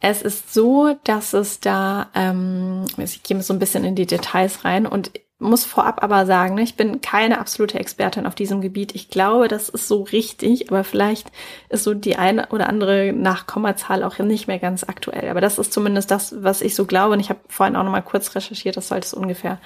[0.00, 4.64] es ist so, dass es da, ähm, ich gehe so ein bisschen in die Details
[4.64, 8.94] rein und muss vorab aber sagen, ne, ich bin keine absolute Expertin auf diesem Gebiet.
[8.94, 11.30] Ich glaube, das ist so richtig, aber vielleicht
[11.68, 15.28] ist so die eine oder andere Nachkommazahl auch nicht mehr ganz aktuell.
[15.28, 17.14] Aber das ist zumindest das, was ich so glaube.
[17.14, 19.60] Und ich habe vorhin auch noch mal kurz recherchiert, das sollte es ungefähr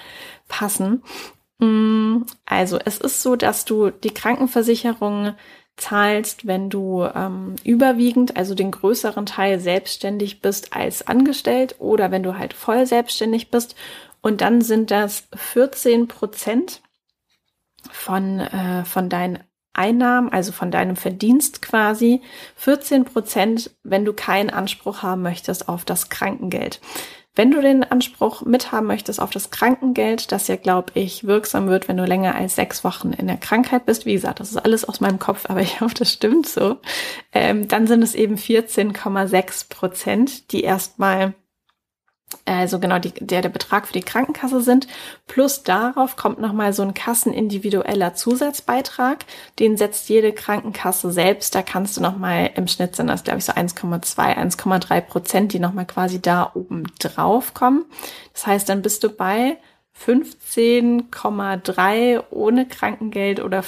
[0.49, 1.03] passen.
[1.59, 5.35] Mm, also es ist so, dass du die Krankenversicherung
[5.79, 12.23] zahlst, wenn du ähm, überwiegend, also den größeren Teil selbstständig bist als angestellt oder wenn
[12.23, 13.77] du halt voll selbstständig bist
[14.29, 16.83] und dann sind das 14 Prozent
[17.91, 19.39] von, äh, von deinen
[19.73, 22.21] Einnahmen, also von deinem Verdienst quasi.
[22.57, 26.83] 14 Prozent, wenn du keinen Anspruch haben möchtest auf das Krankengeld.
[27.35, 31.89] Wenn du den Anspruch mithaben möchtest auf das Krankengeld, das ja, glaube ich, wirksam wird,
[31.89, 34.85] wenn du länger als sechs Wochen in der Krankheit bist, wie gesagt, das ist alles
[34.85, 36.77] aus meinem Kopf, aber ich hoffe, das stimmt so,
[37.33, 41.33] ähm, dann sind es eben 14,6 Prozent, die erstmal
[42.45, 44.87] also genau die, der der Betrag für die Krankenkasse sind.
[45.27, 49.25] Plus darauf kommt nochmal so ein kassenindividueller Zusatzbeitrag.
[49.59, 51.55] Den setzt jede Krankenkasse selbst.
[51.55, 55.59] Da kannst du nochmal im Schnitt sind das, glaube ich, so 1,2, 1,3 Prozent, die
[55.59, 57.85] nochmal quasi da oben drauf kommen.
[58.33, 59.59] Das heißt, dann bist du bei
[60.05, 63.65] 15,3 ohne Krankengeld oder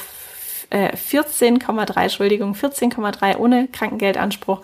[0.70, 4.62] äh, 14,3, Entschuldigung, 14,3 ohne Krankengeldanspruch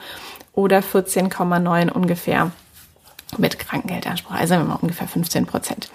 [0.53, 2.53] oder 14,9 ungefähr
[3.39, 5.89] mit Krankengeldanspruch, also immer ungefähr 15 Prozent.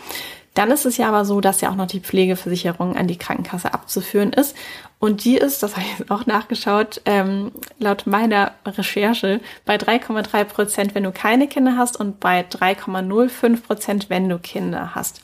[0.54, 3.74] Dann ist es ja aber so, dass ja auch noch die Pflegeversicherung an die Krankenkasse
[3.74, 4.56] abzuführen ist.
[5.00, 10.44] Und die ist, das habe ich jetzt auch nachgeschaut, ähm, laut meiner Recherche bei 3,3
[10.44, 15.22] Prozent, wenn du keine Kinder hast und bei 3,05 Prozent, wenn du Kinder hast.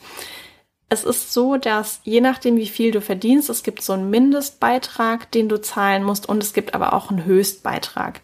[0.89, 5.29] Es ist so, dass je nachdem, wie viel du verdienst, es gibt so einen Mindestbeitrag,
[5.31, 8.21] den du zahlen musst und es gibt aber auch einen Höchstbeitrag.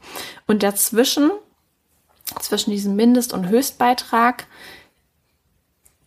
[0.48, 1.32] Und dazwischen
[2.42, 4.46] zwischen diesem Mindest- und Höchstbeitrag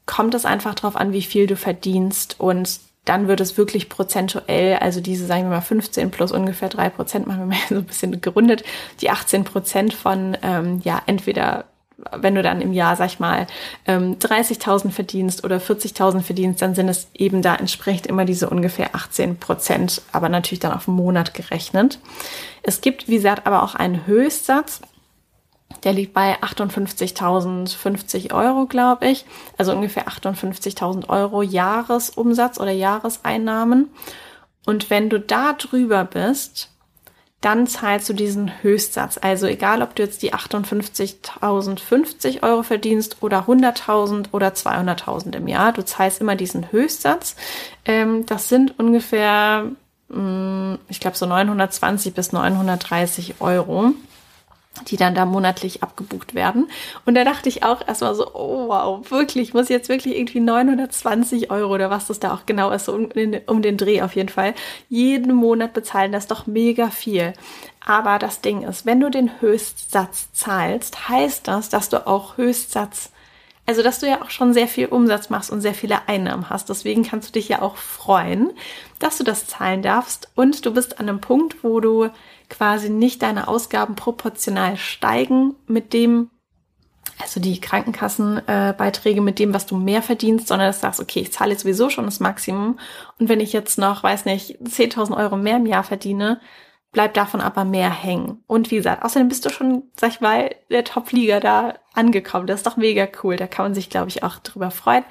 [0.07, 4.77] kommt es einfach darauf an, wie viel du verdienst und dann wird es wirklich prozentuell,
[4.77, 7.85] also diese, sagen wir mal, 15 plus ungefähr drei Prozent, machen wir mal so ein
[7.85, 8.65] bisschen gerundet,
[9.01, 11.67] die 18 Prozent von, ähm, ja, entweder
[12.13, 13.47] wenn du dann im Jahr, sag ich mal,
[13.87, 18.95] 30.000 ähm, verdienst oder 40.000 verdienst, dann sind es eben da entsprechend immer diese ungefähr
[18.95, 21.99] 18 Prozent, aber natürlich dann auf den Monat gerechnet.
[22.63, 24.83] Es gibt, wie gesagt, aber auch einen Höchstsatz.
[25.85, 29.25] Der liegt bei 58.050 Euro, glaube ich.
[29.57, 33.91] Also ungefähr 58.000 Euro Jahresumsatz oder Jahreseinnahmen.
[34.65, 36.71] Und wenn du da drüber bist,
[37.41, 39.19] dann zahlst du diesen Höchstsatz.
[39.21, 45.73] Also egal, ob du jetzt die 58.050 Euro verdienst oder 100.000 oder 200.000 im Jahr,
[45.73, 47.37] du zahlst immer diesen Höchstsatz.
[47.85, 49.67] Ähm, das sind ungefähr,
[50.09, 53.93] mm, ich glaube, so 920 bis 930 Euro
[54.85, 56.69] die dann da monatlich abgebucht werden.
[57.05, 61.51] Und da dachte ich auch erstmal so, oh wow, wirklich, muss jetzt wirklich irgendwie 920
[61.51, 63.09] Euro oder was das da auch genau ist, so um,
[63.47, 64.55] um den Dreh auf jeden Fall,
[64.89, 66.13] jeden Monat bezahlen.
[66.13, 67.33] Das ist doch mega viel.
[67.85, 73.11] Aber das Ding ist, wenn du den Höchstsatz zahlst, heißt das, dass du auch Höchstsatz
[73.69, 76.69] also, dass du ja auch schon sehr viel Umsatz machst und sehr viele Einnahmen hast.
[76.69, 78.53] Deswegen kannst du dich ja auch freuen,
[79.01, 80.31] dass du das zahlen darfst.
[80.37, 82.09] Und du bist an einem Punkt, wo du
[82.49, 86.31] quasi nicht deine Ausgaben proportional steigen mit dem,
[87.21, 91.21] also die Krankenkassenbeiträge äh, mit dem, was du mehr verdienst, sondern dass du sagst, okay,
[91.21, 92.79] ich zahle jetzt sowieso schon das Maximum
[93.19, 96.41] und wenn ich jetzt noch, weiß nicht, 10.000 Euro mehr im Jahr verdiene,
[96.93, 98.43] bleibt davon aber mehr hängen.
[98.47, 102.47] Und wie gesagt, außerdem bist du schon, sag ich mal, der Top-Flieger da angekommen.
[102.47, 103.37] Das ist doch mega cool.
[103.37, 105.05] Da kann man sich, glaube ich, auch drüber freuen.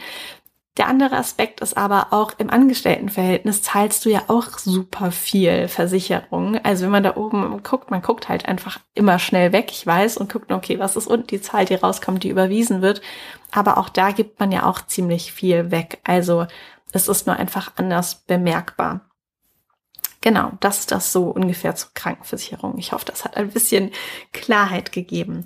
[0.77, 6.57] Der andere Aspekt ist aber auch im Angestelltenverhältnis zahlst du ja auch super viel Versicherung.
[6.63, 10.17] Also wenn man da oben guckt, man guckt halt einfach immer schnell weg, ich weiß,
[10.17, 13.01] und guckt, okay, was ist unten die Zahl, die rauskommt, die überwiesen wird.
[13.51, 16.01] Aber auch da gibt man ja auch ziemlich viel weg.
[16.03, 16.45] Also
[16.91, 19.01] es ist nur einfach anders bemerkbar.
[20.19, 22.77] Genau, das ist das so ungefähr zur Krankenversicherung.
[22.79, 23.91] Ich hoffe, das hat ein bisschen
[24.33, 25.45] Klarheit gegeben.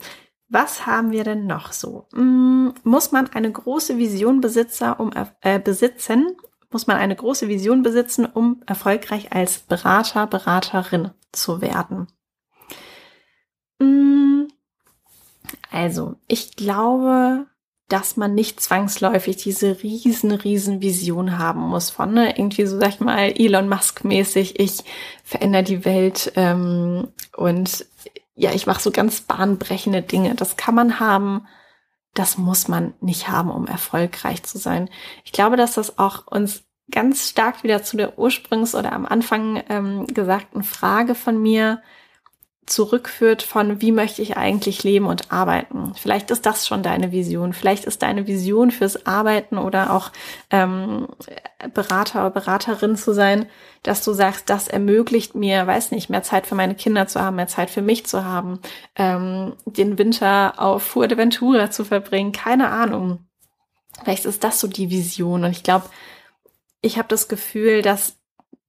[0.49, 2.07] Was haben wir denn noch so?
[2.13, 6.35] Hm, muss man eine große Vision besitzer, um, äh, besitzen?
[6.71, 12.07] Muss man eine große Vision besitzen, um erfolgreich als Berater, Beraterin zu werden?
[13.79, 14.47] Hm,
[15.71, 17.45] also, ich glaube,
[17.88, 22.89] dass man nicht zwangsläufig diese riesen, riesen Vision haben muss von, ne, irgendwie so, sag
[22.89, 24.83] ich mal, Elon Musk mäßig, ich
[25.23, 27.85] verändere die Welt ähm, und
[28.39, 30.34] ja, ich mache so ganz bahnbrechende Dinge.
[30.34, 31.45] Das kann man haben,
[32.13, 34.89] das muss man nicht haben, um erfolgreich zu sein.
[35.25, 39.62] Ich glaube, dass das auch uns ganz stark wieder zu der ursprungs- oder am Anfang
[39.67, 41.82] ähm, gesagten Frage von mir
[42.69, 45.93] zurückführt von, wie möchte ich eigentlich leben und arbeiten.
[45.95, 47.53] Vielleicht ist das schon deine Vision.
[47.53, 50.12] Vielleicht ist deine Vision fürs Arbeiten oder auch
[50.49, 51.08] ähm,
[51.73, 53.47] Berater oder Beraterin zu sein,
[53.84, 57.38] dass du sagst, das ermöglicht mir, weiß nicht, mehr Zeit für meine Kinder zu haben,
[57.38, 58.60] mehr Zeit für mich zu haben,
[58.95, 63.25] ähm, den Winter auf Fuerteventura zu verbringen, keine Ahnung.
[64.03, 65.43] Vielleicht ist das so die Vision.
[65.43, 65.89] Und ich glaube,
[66.82, 68.17] ich habe das Gefühl, dass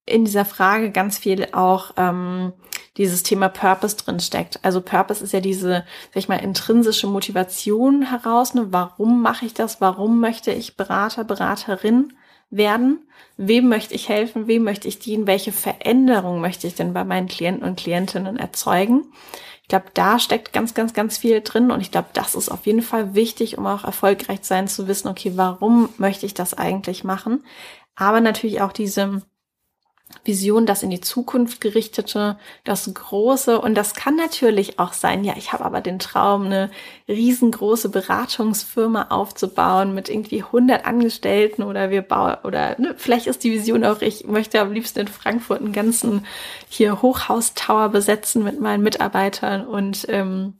[0.07, 2.53] in dieser Frage ganz viel auch ähm,
[2.97, 4.59] dieses Thema Purpose drin steckt.
[4.63, 8.55] Also Purpose ist ja diese, sag ich mal, intrinsische Motivation heraus.
[8.55, 8.69] Ne?
[8.71, 9.81] Warum mache ich das?
[9.81, 12.13] Warum möchte ich Berater, Beraterin
[12.51, 13.07] werden?
[13.37, 14.49] Wem möchte ich helfen?
[14.49, 15.27] Wem möchte ich dienen?
[15.27, 19.13] Welche Veränderung möchte ich denn bei meinen Klienten und Klientinnen erzeugen?
[19.63, 22.67] Ich glaube, da steckt ganz, ganz, ganz viel drin und ich glaube, das ist auf
[22.67, 27.05] jeden Fall wichtig, um auch erfolgreich sein zu wissen, okay, warum möchte ich das eigentlich
[27.05, 27.45] machen?
[27.95, 29.23] Aber natürlich auch diese
[30.25, 33.61] Vision, das in die Zukunft gerichtete, das Große.
[33.61, 36.71] Und das kann natürlich auch sein, ja, ich habe aber den Traum, eine
[37.09, 43.53] riesengroße Beratungsfirma aufzubauen mit irgendwie 100 Angestellten oder wir bauen, oder ne, vielleicht ist die
[43.53, 46.27] Vision auch, ich möchte am liebsten in Frankfurt einen ganzen
[46.69, 50.55] hier Hochhaustower besetzen mit meinen Mitarbeitern und ähm,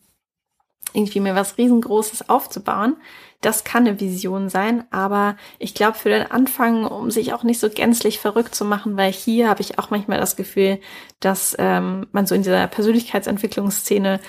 [0.93, 2.97] irgendwie mir was riesengroßes aufzubauen.
[3.41, 7.59] Das kann eine Vision sein, aber ich glaube für den Anfang, um sich auch nicht
[7.59, 10.79] so gänzlich verrückt zu machen, weil hier habe ich auch manchmal das Gefühl,
[11.21, 14.21] dass ähm, man so in dieser Persönlichkeitsentwicklungsszene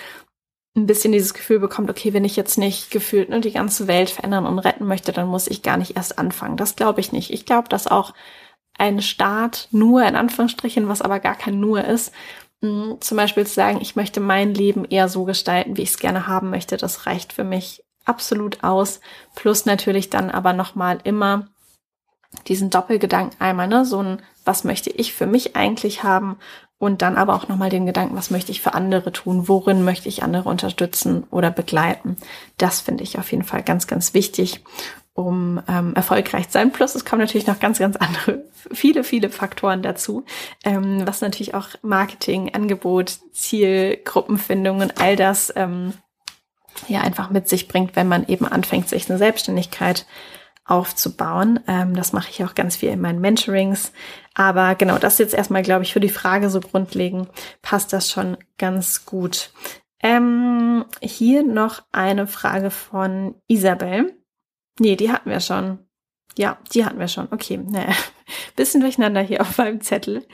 [0.77, 4.09] ein bisschen dieses Gefühl bekommt, okay, wenn ich jetzt nicht gefühlt ne, die ganze Welt
[4.09, 6.55] verändern und retten möchte, dann muss ich gar nicht erst anfangen.
[6.55, 7.31] Das glaube ich nicht.
[7.31, 8.13] Ich glaube, dass auch
[8.77, 12.13] ein Start nur in Anführungsstrichen, was aber gar kein nur ist,
[12.61, 16.27] zum Beispiel zu sagen, ich möchte mein Leben eher so gestalten, wie ich es gerne
[16.27, 18.99] haben möchte, das reicht für mich absolut aus.
[19.35, 21.47] Plus natürlich dann aber nochmal immer
[22.47, 26.37] diesen Doppelgedanken einmal, ne, so ein, was möchte ich für mich eigentlich haben?
[26.77, 29.47] Und dann aber auch nochmal den Gedanken, was möchte ich für andere tun?
[29.47, 32.17] Worin möchte ich andere unterstützen oder begleiten?
[32.57, 34.63] Das finde ich auf jeden Fall ganz, ganz wichtig,
[35.13, 36.71] um ähm, erfolgreich zu sein.
[36.71, 40.25] Plus es kommen natürlich noch ganz, ganz andere, viele, viele Faktoren dazu,
[40.63, 45.93] ähm, was natürlich auch Marketing, Angebot, Ziel, Gruppenfindung und all das ähm,
[46.87, 50.05] ja einfach mit sich bringt, wenn man eben anfängt, sich eine Selbstständigkeit
[50.65, 51.59] aufzubauen.
[51.67, 53.91] Ähm, das mache ich auch ganz viel in meinen Mentorings.
[54.33, 57.29] Aber genau, das jetzt erstmal, glaube ich, für die Frage so grundlegend
[57.61, 59.51] passt das schon ganz gut.
[60.01, 64.15] Ähm, hier noch eine Frage von Isabel.
[64.79, 65.79] Nee, die hatten wir schon.
[66.37, 67.27] Ja, die hatten wir schon.
[67.31, 67.93] Okay, naja,
[68.55, 70.25] bisschen durcheinander hier auf meinem Zettel.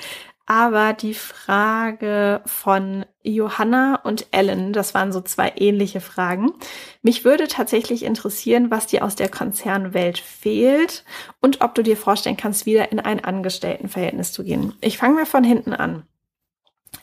[0.49, 6.53] Aber die Frage von Johanna und Ellen, das waren so zwei ähnliche Fragen.
[7.01, 11.03] Mich würde tatsächlich interessieren, was dir aus der Konzernwelt fehlt
[11.41, 14.71] und ob du dir vorstellen kannst, wieder in ein Angestelltenverhältnis zu gehen.
[14.79, 16.03] Ich fange mal von hinten an.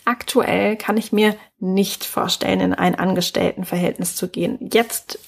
[0.06, 4.58] Aktuell kann ich mir nicht vorstellen, in ein Angestelltenverhältnis zu gehen.
[4.72, 5.18] Jetzt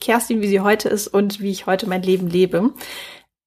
[0.00, 2.70] Kerstin, wie sie heute ist und wie ich heute mein Leben lebe.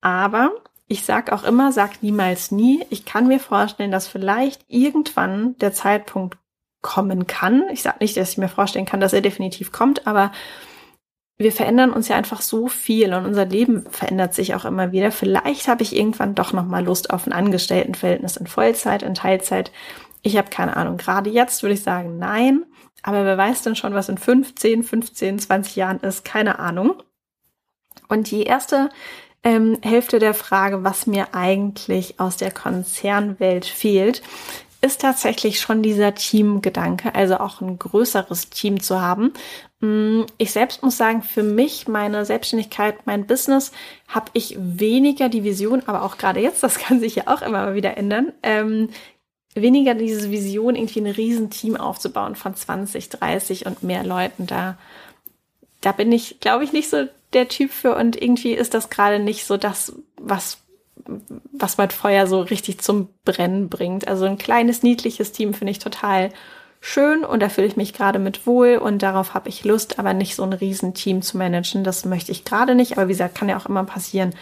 [0.01, 0.51] Aber
[0.87, 2.85] ich sag auch immer, sag niemals nie.
[2.89, 6.37] Ich kann mir vorstellen, dass vielleicht irgendwann der Zeitpunkt
[6.81, 7.63] kommen kann.
[7.71, 10.31] Ich sage nicht, dass ich mir vorstellen kann, dass er definitiv kommt, aber
[11.37, 15.11] wir verändern uns ja einfach so viel und unser Leben verändert sich auch immer wieder.
[15.11, 19.71] Vielleicht habe ich irgendwann doch noch mal Lust auf ein Angestelltenverhältnis in Vollzeit, in Teilzeit.
[20.21, 20.97] Ich habe keine Ahnung.
[20.97, 22.65] Gerade jetzt würde ich sagen, nein.
[23.03, 26.23] Aber wer weiß denn schon, was in 15, 15, 20 Jahren ist?
[26.23, 27.03] Keine Ahnung.
[28.07, 28.89] Und die erste
[29.45, 34.23] ähm, Hälfte der Frage, was mir eigentlich aus der Konzernwelt fehlt,
[34.81, 39.33] ist tatsächlich schon dieser Teamgedanke, also auch ein größeres Team zu haben.
[39.79, 43.71] Mm, ich selbst muss sagen, für mich, meine Selbstständigkeit, mein Business,
[44.07, 47.75] habe ich weniger die Vision, aber auch gerade jetzt, das kann sich ja auch immer
[47.75, 48.89] wieder ändern, ähm,
[49.53, 54.47] weniger diese Vision, irgendwie ein Riesenteam aufzubauen von 20, 30 und mehr Leuten.
[54.47, 54.77] Da,
[55.81, 59.19] da bin ich, glaube ich, nicht so der Typ für und irgendwie ist das gerade
[59.19, 60.65] nicht so das, was
[61.51, 64.07] was mein Feuer so richtig zum Brennen bringt.
[64.07, 66.31] Also ein kleines, niedliches Team finde ich total
[66.81, 70.13] schön und da fühle ich mich gerade mit wohl und darauf habe ich Lust, aber
[70.13, 71.83] nicht so ein Riesenteam zu managen.
[71.83, 74.33] Das möchte ich gerade nicht, aber wie gesagt, kann ja auch immer passieren.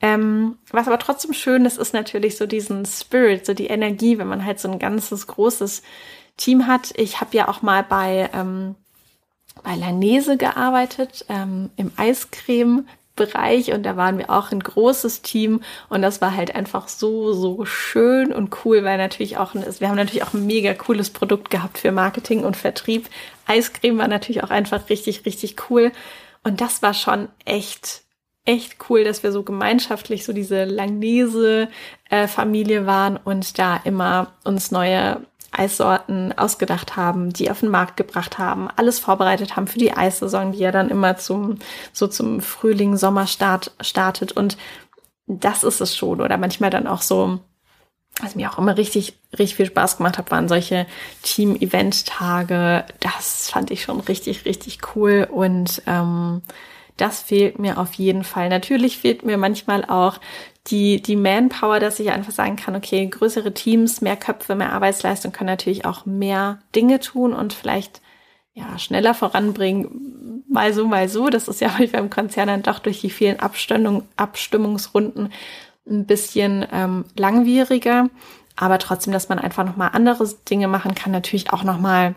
[0.00, 4.28] Ähm, was aber trotzdem schön ist, ist natürlich so diesen Spirit, so die Energie, wenn
[4.28, 5.82] man halt so ein ganzes großes
[6.36, 6.92] Team hat.
[6.96, 8.74] Ich habe ja auch mal bei ähm,
[9.62, 15.62] bei Lanese gearbeitet, ähm, im Eiscreme Bereich und da waren wir auch ein großes Team
[15.88, 19.96] und das war halt einfach so, so schön und cool, weil natürlich auch, wir haben
[19.96, 23.08] natürlich auch ein mega cooles Produkt gehabt für Marketing und Vertrieb.
[23.46, 25.92] Eiscreme war natürlich auch einfach richtig, richtig cool
[26.44, 28.02] und das war schon echt,
[28.44, 34.70] echt cool, dass wir so gemeinschaftlich so diese Langnese-Familie äh, waren und da immer uns
[34.70, 35.22] neue
[35.58, 40.52] Eissorten ausgedacht haben, die auf den Markt gebracht haben, alles vorbereitet haben für die Eissaison,
[40.52, 41.58] die ja dann immer zum,
[41.92, 44.32] so zum Frühling, Sommerstart startet.
[44.32, 44.56] Und
[45.26, 46.20] das ist es schon.
[46.20, 47.40] Oder manchmal dann auch so,
[48.20, 50.86] was mir auch immer richtig, richtig viel Spaß gemacht hat, waren solche
[51.22, 52.84] Team-Event-Tage.
[53.00, 55.28] Das fand ich schon richtig, richtig cool.
[55.30, 56.42] Und ähm,
[56.96, 58.48] das fehlt mir auf jeden Fall.
[58.48, 60.18] Natürlich fehlt mir manchmal auch
[60.68, 65.32] die, die Manpower, dass ich einfach sagen kann, okay, größere Teams, mehr Köpfe, mehr Arbeitsleistung
[65.32, 68.00] können natürlich auch mehr Dinge tun und vielleicht
[68.52, 70.44] ja, schneller voranbringen.
[70.48, 71.28] Mal so, mal so.
[71.28, 75.32] Das ist ja häufig beim Konzern dann doch durch die vielen Abstimmung, Abstimmungsrunden
[75.88, 78.08] ein bisschen ähm, langwieriger.
[78.56, 82.14] Aber trotzdem, dass man einfach nochmal andere Dinge machen kann, natürlich auch nochmal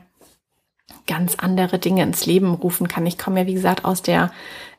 [1.05, 3.05] ganz andere Dinge ins Leben rufen kann.
[3.05, 4.31] Ich komme ja, wie gesagt, aus der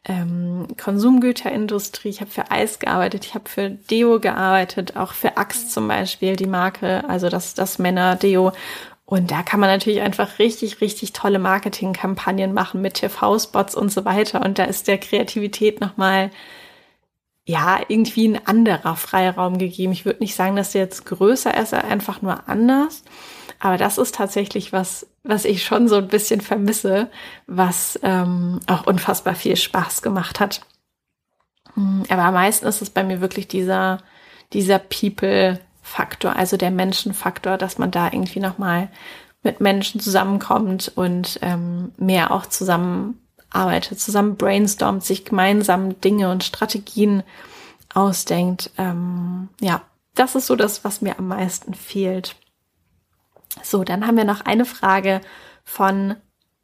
[0.04, 2.08] ähm, Konsumgüterindustrie.
[2.08, 6.36] Ich habe für Eis gearbeitet, ich habe für Deo gearbeitet, auch für Axe zum Beispiel,
[6.36, 8.52] die Marke, also das, das Männer-Deo.
[9.04, 14.04] Und da kann man natürlich einfach richtig, richtig tolle Marketingkampagnen machen mit TV-Spots und so
[14.04, 14.42] weiter.
[14.44, 16.30] Und da ist der Kreativität nochmal,
[17.44, 19.92] ja, irgendwie ein anderer Freiraum gegeben.
[19.92, 23.02] Ich würde nicht sagen, dass der jetzt größer ist, einfach nur anders.
[23.60, 27.10] Aber das ist tatsächlich was, was ich schon so ein bisschen vermisse,
[27.46, 30.62] was ähm, auch unfassbar viel Spaß gemacht hat.
[31.74, 33.98] Hm, aber am meisten ist es bei mir wirklich dieser,
[34.54, 38.88] dieser People-Faktor, also der Menschen-Faktor, dass man da irgendwie nochmal
[39.42, 47.22] mit Menschen zusammenkommt und ähm, mehr auch zusammenarbeitet, zusammen brainstormt, sich gemeinsam Dinge und Strategien
[47.92, 48.70] ausdenkt.
[48.78, 49.82] Ähm, ja,
[50.14, 52.36] das ist so das, was mir am meisten fehlt.
[53.62, 55.20] So, dann haben wir noch eine Frage
[55.64, 56.16] von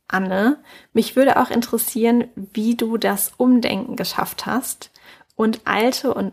[0.09, 0.63] Anne.
[0.93, 4.91] Mich würde auch interessieren, wie du das Umdenken geschafft hast
[5.35, 6.33] und alte und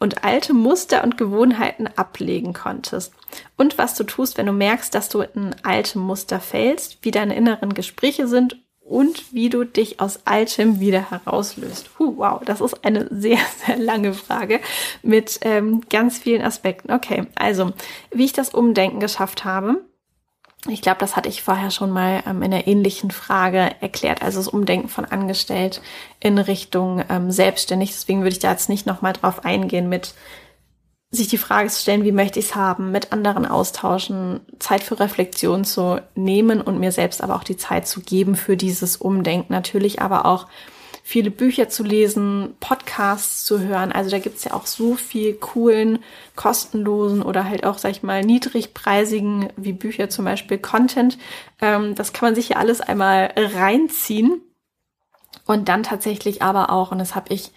[0.00, 3.14] und alte Muster und Gewohnheiten ablegen konntest.
[3.56, 7.34] Und was du tust, wenn du merkst, dass du in alte Muster fällst, wie deine
[7.34, 11.90] inneren Gespräche sind und wie du dich aus Altem wieder herauslöst.
[11.98, 14.60] Huh, wow, das ist eine sehr, sehr lange Frage
[15.02, 16.92] mit ähm, ganz vielen Aspekten.
[16.92, 17.72] Okay, also
[18.10, 19.80] wie ich das Umdenken geschafft habe.
[20.68, 24.22] Ich glaube, das hatte ich vorher schon mal ähm, in einer ähnlichen Frage erklärt.
[24.22, 25.82] Also das Umdenken von angestellt
[26.20, 27.90] in Richtung ähm, selbstständig.
[27.90, 30.14] Deswegen würde ich da jetzt nicht nochmal drauf eingehen mit
[31.14, 35.00] sich die Frage zu stellen, wie möchte ich es haben, mit anderen austauschen, Zeit für
[35.00, 39.52] Reflexion zu nehmen und mir selbst aber auch die Zeit zu geben für dieses Umdenken.
[39.52, 40.46] Natürlich aber auch
[41.06, 43.92] viele Bücher zu lesen, Podcasts zu hören.
[43.92, 45.98] Also da gibt's ja auch so viel coolen,
[46.34, 51.18] kostenlosen oder halt auch, sag ich mal, niedrigpreisigen, wie Bücher zum Beispiel, Content.
[51.60, 54.40] Ähm, das kann man sich ja alles einmal reinziehen.
[55.46, 57.52] Und dann tatsächlich aber auch, und das habe ich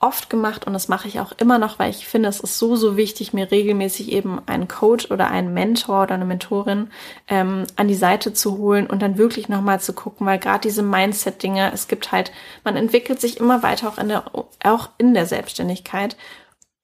[0.00, 2.76] oft gemacht und das mache ich auch immer noch, weil ich finde, es ist so,
[2.76, 6.90] so wichtig, mir regelmäßig eben einen Coach oder einen Mentor oder eine Mentorin
[7.26, 10.82] ähm, an die Seite zu holen und dann wirklich nochmal zu gucken, weil gerade diese
[10.82, 12.30] Mindset-Dinge, es gibt halt,
[12.62, 14.24] man entwickelt sich immer weiter auch in der,
[14.62, 16.16] auch in der Selbstständigkeit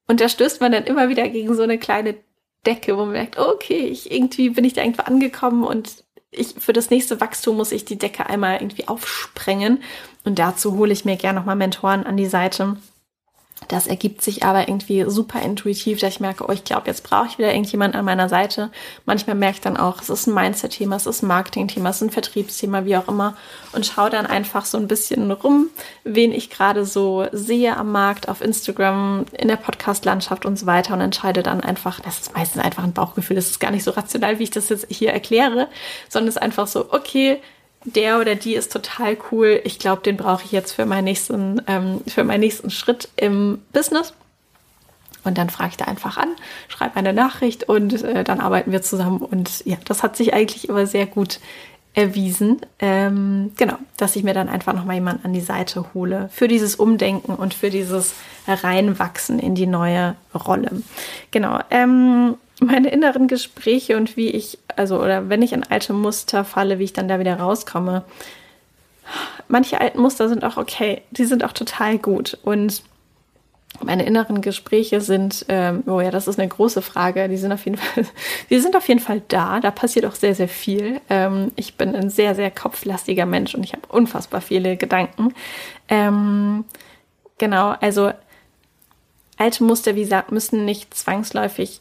[0.09, 2.17] und da stößt man dann immer wieder gegen so eine kleine
[2.67, 6.73] Decke, wo man merkt, okay, ich, irgendwie bin ich da irgendwo angekommen und ich, für
[6.73, 9.83] das nächste Wachstum muss ich die Decke einmal irgendwie aufsprengen.
[10.25, 12.77] Und dazu hole ich mir gerne nochmal Mentoren an die Seite,
[13.69, 17.27] das ergibt sich aber irgendwie super intuitiv, dass ich merke, oh, ich glaube, jetzt brauche
[17.27, 18.71] ich wieder irgendjemand an meiner Seite.
[19.07, 22.03] Manchmal merke ich dann auch, es ist ein Mindset-Thema, es ist ein Marketing-Thema, es ist
[22.03, 23.37] ein Vertriebsthema, wie auch immer.
[23.73, 25.69] Und schaue dann einfach so ein bisschen rum,
[26.05, 30.95] wen ich gerade so sehe am Markt, auf Instagram, in der Podcast-Landschaft und so weiter
[30.95, 33.91] und entscheide dann einfach, das ist meistens einfach ein Bauchgefühl, das ist gar nicht so
[33.91, 35.69] rational, wie ich das jetzt hier erkläre,
[36.09, 37.41] sondern es ist einfach so, okay,
[37.85, 39.61] der oder die ist total cool.
[39.65, 43.63] Ich glaube, den brauche ich jetzt für meinen nächsten, ähm, für meinen nächsten Schritt im
[43.73, 44.15] Business.
[45.25, 46.29] Und dann frage ich da einfach an,
[46.69, 49.19] schreibe eine Nachricht und äh, dann arbeiten wir zusammen.
[49.19, 51.41] Und ja, das hat sich eigentlich immer sehr gut
[51.95, 52.61] erwiesen.
[52.79, 56.77] Ähm, genau, dass ich mir dann einfach nochmal jemanden an die Seite hole für dieses
[56.77, 58.15] Umdenken und für dieses
[58.47, 60.83] Reinwachsen in die neue Rolle.
[61.31, 61.61] Genau.
[61.71, 66.79] Ähm, meine inneren Gespräche und wie ich, also oder wenn ich in alte Muster falle,
[66.79, 68.05] wie ich dann da wieder rauskomme.
[69.49, 72.83] Manche alten Muster sind auch okay, die sind auch total gut und
[73.83, 77.29] meine inneren Gespräche sind, ähm, oh ja, das ist eine große Frage.
[77.29, 78.05] Die sind auf jeden Fall,
[78.51, 79.61] die sind auf jeden Fall da.
[79.61, 81.01] Da passiert auch sehr, sehr viel.
[81.11, 85.35] Ähm, ich bin ein sehr, sehr kopflastiger Mensch und ich habe unfassbar viele Gedanken.
[85.89, 86.65] Ähm,
[87.39, 88.13] genau, also
[89.37, 91.81] alte Muster, wie gesagt, müssen nicht zwangsläufig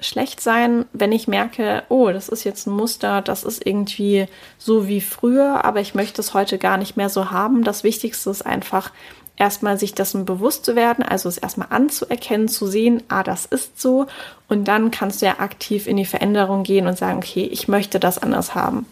[0.00, 4.26] schlecht sein, wenn ich merke, oh, das ist jetzt ein Muster, das ist irgendwie
[4.58, 7.64] so wie früher, aber ich möchte es heute gar nicht mehr so haben.
[7.64, 8.90] Das Wichtigste ist einfach,
[9.36, 13.80] erstmal sich dessen bewusst zu werden, also es erstmal anzuerkennen, zu sehen, ah, das ist
[13.80, 14.06] so.
[14.48, 17.98] Und dann kannst du ja aktiv in die Veränderung gehen und sagen, okay, ich möchte
[17.98, 18.86] das anders haben.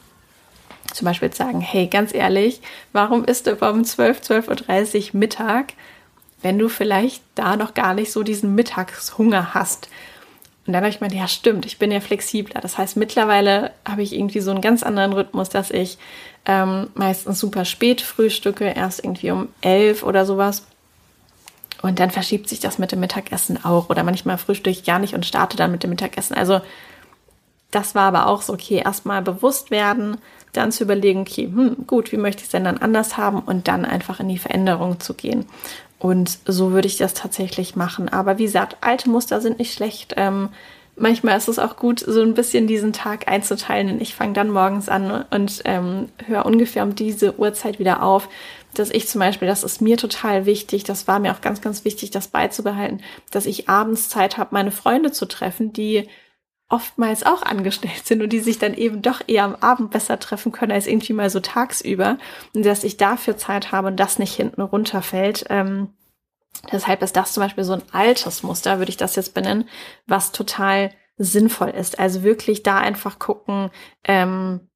[0.93, 2.61] Zum Beispiel sagen, hey, ganz ehrlich,
[2.93, 5.75] warum isst du um 12, 12.30 Uhr Mittag,
[6.43, 9.89] wenn du vielleicht da noch gar nicht so diesen Mittagshunger hast?
[10.67, 12.61] Und dann habe ich gemeint, ja stimmt, ich bin ja flexibler.
[12.61, 15.99] Das heißt, mittlerweile habe ich irgendwie so einen ganz anderen Rhythmus, dass ich
[16.47, 20.65] ähm, meistens super spät frühstücke, erst irgendwie um elf oder sowas.
[21.83, 23.91] Und dann verschiebt sich das mit dem Mittagessen auch.
[23.91, 26.37] Oder manchmal frühstücke ich gar nicht und starte dann mit dem Mittagessen.
[26.37, 26.61] Also
[27.73, 30.19] das war aber auch so, okay, erstmal bewusst werden,
[30.53, 33.67] dann zu überlegen, okay, hm, gut, wie möchte ich es denn dann anders haben und
[33.67, 35.47] dann einfach in die Veränderung zu gehen.
[36.03, 38.09] Und so würde ich das tatsächlich machen.
[38.09, 40.15] Aber wie gesagt, alte Muster sind nicht schlecht.
[40.17, 40.49] Ähm,
[40.97, 43.89] manchmal ist es auch gut, so ein bisschen diesen Tag einzuteilen.
[43.89, 48.29] Und ich fange dann morgens an und ähm, höre ungefähr um diese Uhrzeit wieder auf.
[48.75, 51.85] Dass ich zum Beispiel, das ist mir total wichtig, das war mir auch ganz, ganz
[51.85, 53.01] wichtig, das beizubehalten,
[53.31, 56.09] dass ich abends Zeit habe, meine Freunde zu treffen, die
[56.69, 60.53] oftmals auch angestellt sind und die sich dann eben doch eher am Abend besser treffen
[60.53, 62.19] können als irgendwie mal so tagsüber.
[62.55, 65.45] Und dass ich dafür Zeit habe und das nicht hinten runterfällt.
[65.51, 65.91] Ähm,
[66.73, 69.69] deshalb ist das zum Beispiel so ein altes Muster, würde ich das jetzt benennen,
[70.07, 71.99] was total sinnvoll ist.
[71.99, 73.71] Also wirklich da einfach gucken,
[74.05, 74.69] ähm,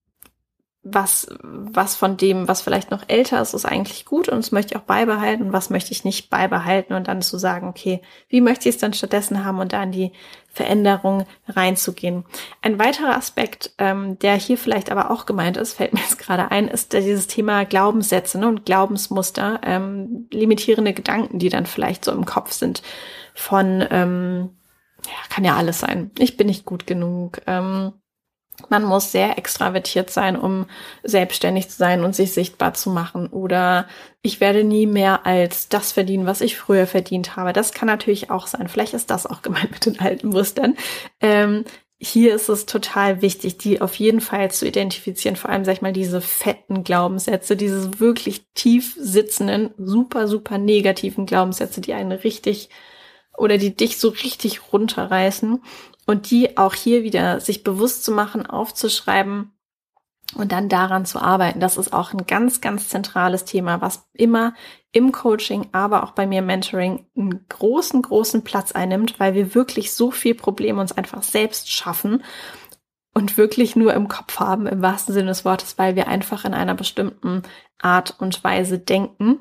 [0.89, 4.75] was, was von dem, was vielleicht noch älter ist, ist eigentlich gut und das möchte
[4.75, 8.69] ich auch beibehalten, was möchte ich nicht beibehalten und dann zu sagen, okay, wie möchte
[8.69, 10.13] ich es dann stattdessen haben und da in die
[10.47, 12.25] Veränderung reinzugehen.
[12.63, 16.51] Ein weiterer Aspekt, ähm, der hier vielleicht aber auch gemeint ist, fällt mir jetzt gerade
[16.51, 22.13] ein, ist dieses Thema Glaubenssätze ne, und Glaubensmuster, ähm, limitierende Gedanken, die dann vielleicht so
[22.13, 22.83] im Kopf sind
[23.35, 24.51] von, ähm,
[25.05, 26.13] ja, kann ja alles sein.
[26.19, 27.43] Ich bin nicht gut genug.
[27.47, 27.93] Ähm,
[28.69, 30.67] man muss sehr extravertiert sein, um
[31.03, 33.29] selbstständig zu sein und sich sichtbar zu machen.
[33.29, 33.87] Oder
[34.23, 37.53] ich werde nie mehr als das verdienen, was ich früher verdient habe.
[37.53, 38.69] Das kann natürlich auch sein.
[38.69, 40.77] Vielleicht ist das auch gemeint mit den alten Mustern.
[41.21, 41.65] Ähm,
[41.99, 45.37] hier ist es total wichtig, die auf jeden Fall zu identifizieren.
[45.37, 51.25] Vor allem, sag ich mal, diese fetten Glaubenssätze, diese wirklich tief sitzenden, super, super negativen
[51.25, 52.69] Glaubenssätze, die einen richtig
[53.37, 55.63] oder die dich so richtig runterreißen
[56.07, 59.53] und die auch hier wieder sich bewusst zu machen, aufzuschreiben
[60.35, 61.61] und dann daran zu arbeiten.
[61.61, 64.55] Das ist auch ein ganz, ganz zentrales Thema, was immer
[64.93, 69.93] im Coaching, aber auch bei mir Mentoring einen großen, großen Platz einnimmt, weil wir wirklich
[69.93, 72.25] so viel Probleme uns einfach selbst schaffen
[73.13, 76.55] und wirklich nur im Kopf haben, im wahrsten Sinne des Wortes, weil wir einfach in
[76.55, 77.43] einer bestimmten
[77.81, 79.41] Art und Weise denken.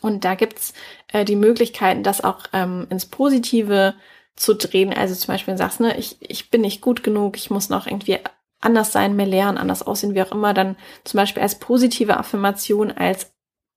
[0.00, 0.74] Und da gibt's
[1.08, 3.94] äh, die Möglichkeiten, das auch ähm, ins Positive
[4.38, 4.92] zu drehen.
[4.92, 8.18] Also zum Beispiel sagst, ne, ich, ich bin nicht gut genug, ich muss noch irgendwie
[8.60, 12.90] anders sein, mehr lernen, anders aussehen, wie auch immer, dann zum Beispiel als positive Affirmation,
[12.90, 13.32] als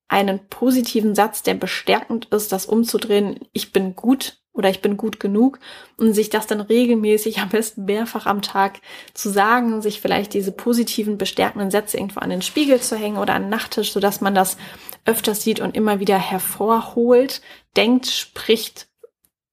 [0.08, 5.20] einen positiven Satz, der bestärkend ist, das umzudrehen, ich bin gut oder ich bin gut
[5.22, 5.60] genug
[5.98, 8.82] und sich das dann regelmäßig am besten mehrfach am Tag
[9.14, 13.34] zu sagen, sich vielleicht diese positiven, bestärkenden Sätze irgendwo an den Spiegel zu hängen oder
[13.34, 14.58] an den Nachttisch, sodass man das
[15.06, 17.42] öfters sieht und immer wieder hervorholt,
[17.78, 18.88] denkt, spricht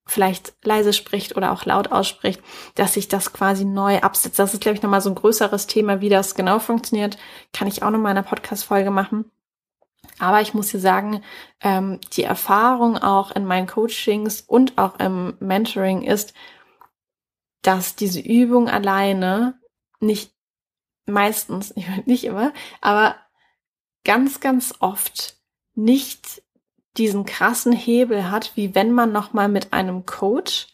[0.08, 2.42] vielleicht leise spricht oder auch laut ausspricht,
[2.74, 4.38] dass sich das quasi neu absetzt.
[4.38, 7.18] Das ist, glaube ich, nochmal so ein größeres Thema, wie das genau funktioniert.
[7.52, 9.30] Kann ich auch nochmal in einer Podcast-Folge machen.
[10.18, 11.22] Aber ich muss hier sagen,
[11.60, 16.34] ähm, die Erfahrung auch in meinen Coachings und auch im Mentoring ist,
[17.62, 19.60] dass diese Übung alleine
[20.00, 20.32] nicht
[21.06, 21.74] meistens,
[22.06, 23.16] nicht immer, aber
[24.04, 25.36] ganz, ganz oft
[25.74, 26.42] nicht
[26.98, 30.68] diesen krassen Hebel hat, wie wenn man nochmal mit einem Coach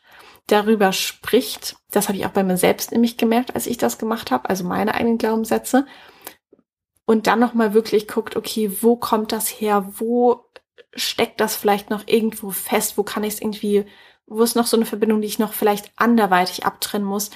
[0.47, 1.77] darüber spricht.
[1.91, 4.65] Das habe ich auch bei mir selbst nämlich gemerkt, als ich das gemacht habe, also
[4.65, 5.87] meine eigenen Glaubenssätze.
[7.07, 9.93] Und dann nochmal wirklich guckt, okay, wo kommt das her?
[9.99, 10.47] Wo
[10.95, 12.97] steckt das vielleicht noch irgendwo fest?
[12.97, 13.85] Wo kann ich es irgendwie,
[14.27, 17.31] wo ist noch so eine Verbindung, die ich noch vielleicht anderweitig abtrennen muss?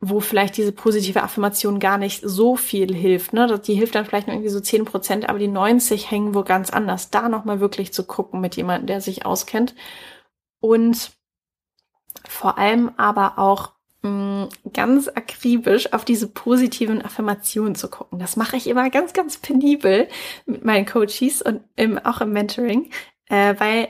[0.00, 3.32] Wo vielleicht diese positive Affirmation gar nicht so viel hilft.
[3.32, 3.58] Ne?
[3.58, 6.70] Die hilft dann vielleicht nur irgendwie so zehn Prozent, aber die 90 hängen wo ganz
[6.70, 7.10] anders.
[7.10, 9.74] Da nochmal wirklich zu gucken mit jemandem, der sich auskennt.
[10.60, 11.12] Und
[12.28, 13.72] vor allem aber auch
[14.02, 18.20] mm, ganz akribisch auf diese positiven Affirmationen zu gucken.
[18.20, 20.08] Das mache ich immer ganz, ganz penibel
[20.46, 22.90] mit meinen Coaches und im, auch im Mentoring,
[23.28, 23.88] äh, weil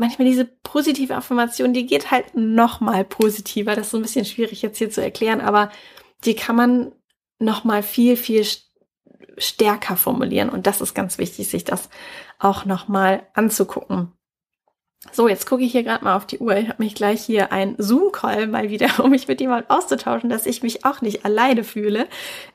[0.00, 3.76] manchmal diese positive Affirmation, die geht halt noch mal positiver.
[3.76, 5.70] Das ist ein bisschen schwierig jetzt hier zu erklären, aber
[6.24, 6.92] die kann man
[7.38, 8.44] noch mal viel, viel
[9.38, 10.48] stärker formulieren.
[10.48, 11.90] Und das ist ganz wichtig, sich das
[12.38, 14.12] auch noch mal anzugucken.
[15.12, 16.56] So, jetzt gucke ich hier gerade mal auf die Uhr.
[16.56, 20.46] Ich habe mich gleich hier ein Zoom-Call mal wieder, um mich mit jemandem auszutauschen, dass
[20.46, 22.08] ich mich auch nicht alleine fühle.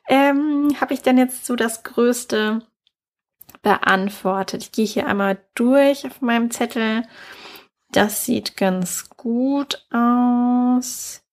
[0.07, 2.61] Ähm, habe ich denn jetzt so das Größte
[3.61, 4.63] beantwortet?
[4.63, 7.03] Ich gehe hier einmal durch auf meinem Zettel.
[7.95, 11.23] Das sieht ganz gut aus.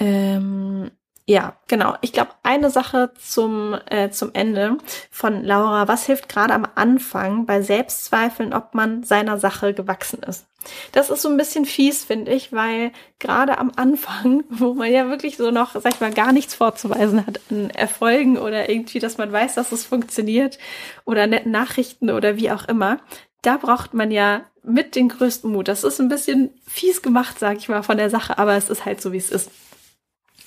[0.00, 0.90] Ähm,
[1.24, 1.94] ja, genau.
[2.00, 4.78] Ich glaube, eine Sache zum, äh, zum Ende
[5.12, 5.86] von Laura.
[5.86, 10.46] Was hilft gerade am Anfang bei Selbstzweifeln, ob man seiner Sache gewachsen ist?
[10.90, 12.90] Das ist so ein bisschen fies, finde ich, weil
[13.20, 17.24] gerade am Anfang, wo man ja wirklich so noch, sag ich mal, gar nichts vorzuweisen
[17.24, 20.58] hat an Erfolgen oder irgendwie, dass man weiß, dass es funktioniert
[21.04, 22.98] oder netten Nachrichten oder wie auch immer,
[23.42, 25.68] da braucht man ja mit den größten Mut.
[25.68, 28.84] Das ist ein bisschen fies gemacht, sag ich mal, von der Sache, aber es ist
[28.84, 29.50] halt so, wie es ist.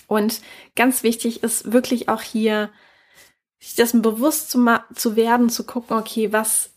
[0.08, 0.42] Und
[0.76, 2.70] ganz wichtig ist wirklich auch hier,
[3.60, 4.66] sich dessen bewusst zu,
[4.96, 6.72] zu werden, zu gucken, okay, was,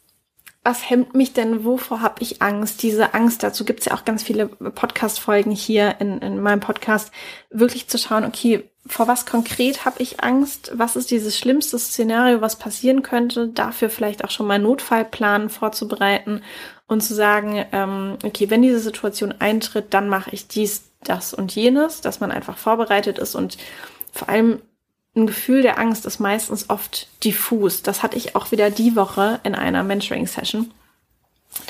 [0.62, 2.82] was hemmt mich denn, wovor habe ich Angst?
[2.82, 7.12] Diese Angst, dazu gibt's ja auch ganz viele Podcast-Folgen hier in, in meinem Podcast,
[7.50, 10.72] wirklich zu schauen, okay, vor was konkret habe ich Angst?
[10.74, 13.48] Was ist dieses schlimmste Szenario, was passieren könnte?
[13.48, 16.42] Dafür vielleicht auch schon mal Notfallplan vorzubereiten
[16.86, 21.54] und zu sagen, ähm, okay, wenn diese Situation eintritt, dann mache ich dies, das und
[21.54, 23.56] jenes, dass man einfach vorbereitet ist und
[24.12, 24.60] vor allem
[25.16, 27.82] ein Gefühl der Angst ist meistens oft diffus.
[27.82, 30.72] Das hatte ich auch wieder die Woche in einer Mentoring-Session,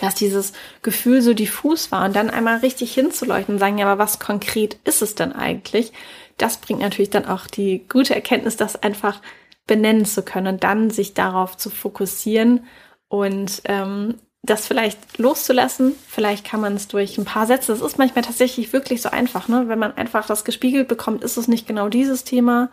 [0.00, 0.52] dass dieses
[0.82, 4.78] Gefühl so diffus war und dann einmal richtig hinzuleuchten und sagen, ja, aber was konkret
[4.84, 5.92] ist es denn eigentlich?
[6.38, 9.20] Das bringt natürlich dann auch die gute Erkenntnis, das einfach
[9.66, 12.66] benennen zu können und dann sich darauf zu fokussieren
[13.08, 15.94] und ähm, das vielleicht loszulassen.
[16.06, 17.72] Vielleicht kann man es durch ein paar Sätze.
[17.72, 19.68] Das ist manchmal tatsächlich wirklich so einfach, ne?
[19.68, 22.70] Wenn man einfach das gespiegelt bekommt, ist es nicht genau dieses Thema.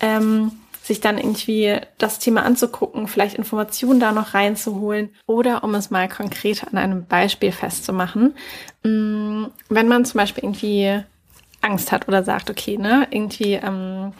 [0.00, 0.52] Ähm,
[0.84, 6.10] sich dann irgendwie das Thema anzugucken, vielleicht Informationen da noch reinzuholen oder um es mal
[6.10, 8.34] konkret an einem Beispiel festzumachen.
[8.82, 11.02] Mm, wenn man zum Beispiel irgendwie
[11.64, 14.12] Angst hat oder sagt, okay, ne, irgendwie ähm,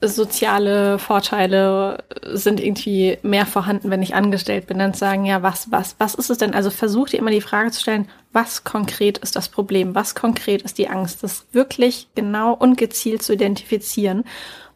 [0.00, 5.96] soziale Vorteile sind irgendwie mehr vorhanden, wenn ich angestellt bin, dann sagen, ja, was, was,
[5.98, 6.54] was ist es denn?
[6.54, 9.94] Also versucht ihr immer die Frage zu stellen, was konkret ist das Problem?
[9.94, 11.24] Was konkret ist die Angst?
[11.24, 14.24] Das wirklich genau und gezielt zu identifizieren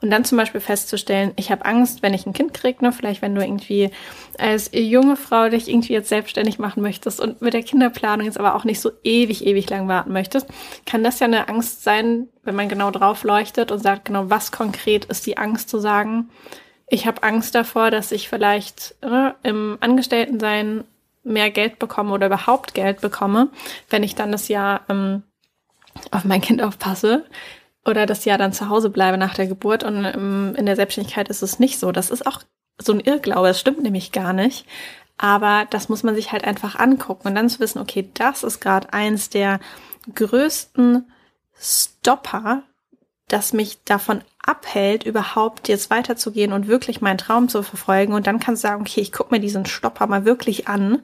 [0.02, 2.92] und dann zum Beispiel festzustellen, ich habe Angst, wenn ich ein Kind kriege, ne?
[2.92, 3.90] vielleicht wenn du irgendwie
[4.36, 8.56] als junge Frau dich irgendwie jetzt selbstständig machen möchtest und mit der Kinderplanung jetzt aber
[8.56, 10.48] auch nicht so ewig, ewig lang warten möchtest,
[10.86, 14.50] kann das ja eine Angst sein, wenn man genau drauf leuchtet und sagt, genau, was
[14.50, 16.30] konkret ist die Angst zu sagen,
[16.88, 20.84] ich habe Angst davor, dass ich vielleicht ne, im Angestelltensein
[21.22, 23.50] mehr Geld bekomme oder überhaupt Geld bekomme,
[23.88, 25.22] wenn ich dann das Jahr ähm,
[26.10, 27.24] auf mein Kind aufpasse
[27.84, 31.28] oder das Jahr dann zu Hause bleibe nach der Geburt und ähm, in der Selbstständigkeit
[31.28, 31.92] ist es nicht so.
[31.92, 32.42] Das ist auch
[32.80, 34.66] so ein Irrglaube, das stimmt nämlich gar nicht.
[35.18, 38.60] Aber das muss man sich halt einfach angucken und dann zu wissen, okay, das ist
[38.60, 39.60] gerade eins der
[40.14, 41.10] größten
[41.54, 42.62] Stopper,
[43.28, 48.14] das mich davon abhält, überhaupt jetzt weiterzugehen und wirklich meinen Traum zu verfolgen.
[48.14, 51.02] Und dann kannst du sagen, okay, ich gucke mir diesen Stopper mal wirklich an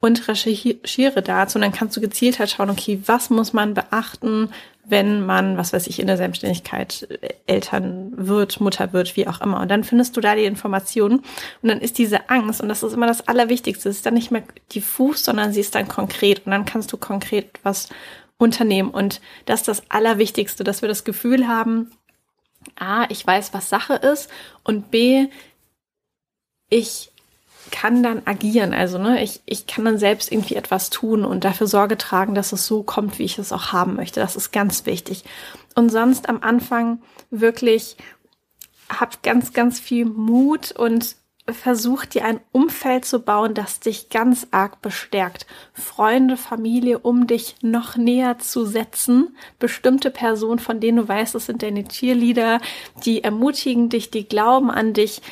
[0.00, 1.58] und recherchiere dazu.
[1.58, 4.50] Und dann kannst du gezielt halt schauen, okay, was muss man beachten,
[4.84, 9.40] wenn man, was weiß ich, in der Selbstständigkeit äh, Eltern wird, Mutter wird, wie auch
[9.40, 9.60] immer.
[9.60, 11.20] Und dann findest du da die Informationen
[11.62, 14.30] und dann ist diese Angst, und das ist immer das Allerwichtigste, es ist dann nicht
[14.30, 14.42] mehr
[14.74, 17.88] diffus, sondern sie ist dann konkret und dann kannst du konkret was
[18.38, 18.90] unternehmen.
[18.90, 21.90] Und das ist das Allerwichtigste, dass wir das Gefühl haben,
[22.76, 24.28] A, ich weiß, was Sache ist
[24.64, 25.28] und B,
[26.68, 27.09] ich
[27.70, 28.72] kann dann agieren.
[28.72, 32.52] Also, ne, ich, ich kann dann selbst irgendwie etwas tun und dafür Sorge tragen, dass
[32.52, 34.20] es so kommt, wie ich es auch haben möchte.
[34.20, 35.24] Das ist ganz wichtig.
[35.74, 37.00] Und sonst am Anfang
[37.30, 37.96] wirklich
[38.88, 41.16] hab ganz, ganz viel Mut und
[41.52, 45.46] versuch dir ein Umfeld zu bauen, das dich ganz arg bestärkt.
[45.72, 49.36] Freunde, Familie, um dich noch näher zu setzen.
[49.58, 52.60] Bestimmte Personen, von denen du weißt, es sind deine Cheerleader,
[53.04, 55.22] die ermutigen dich, die glauben an dich,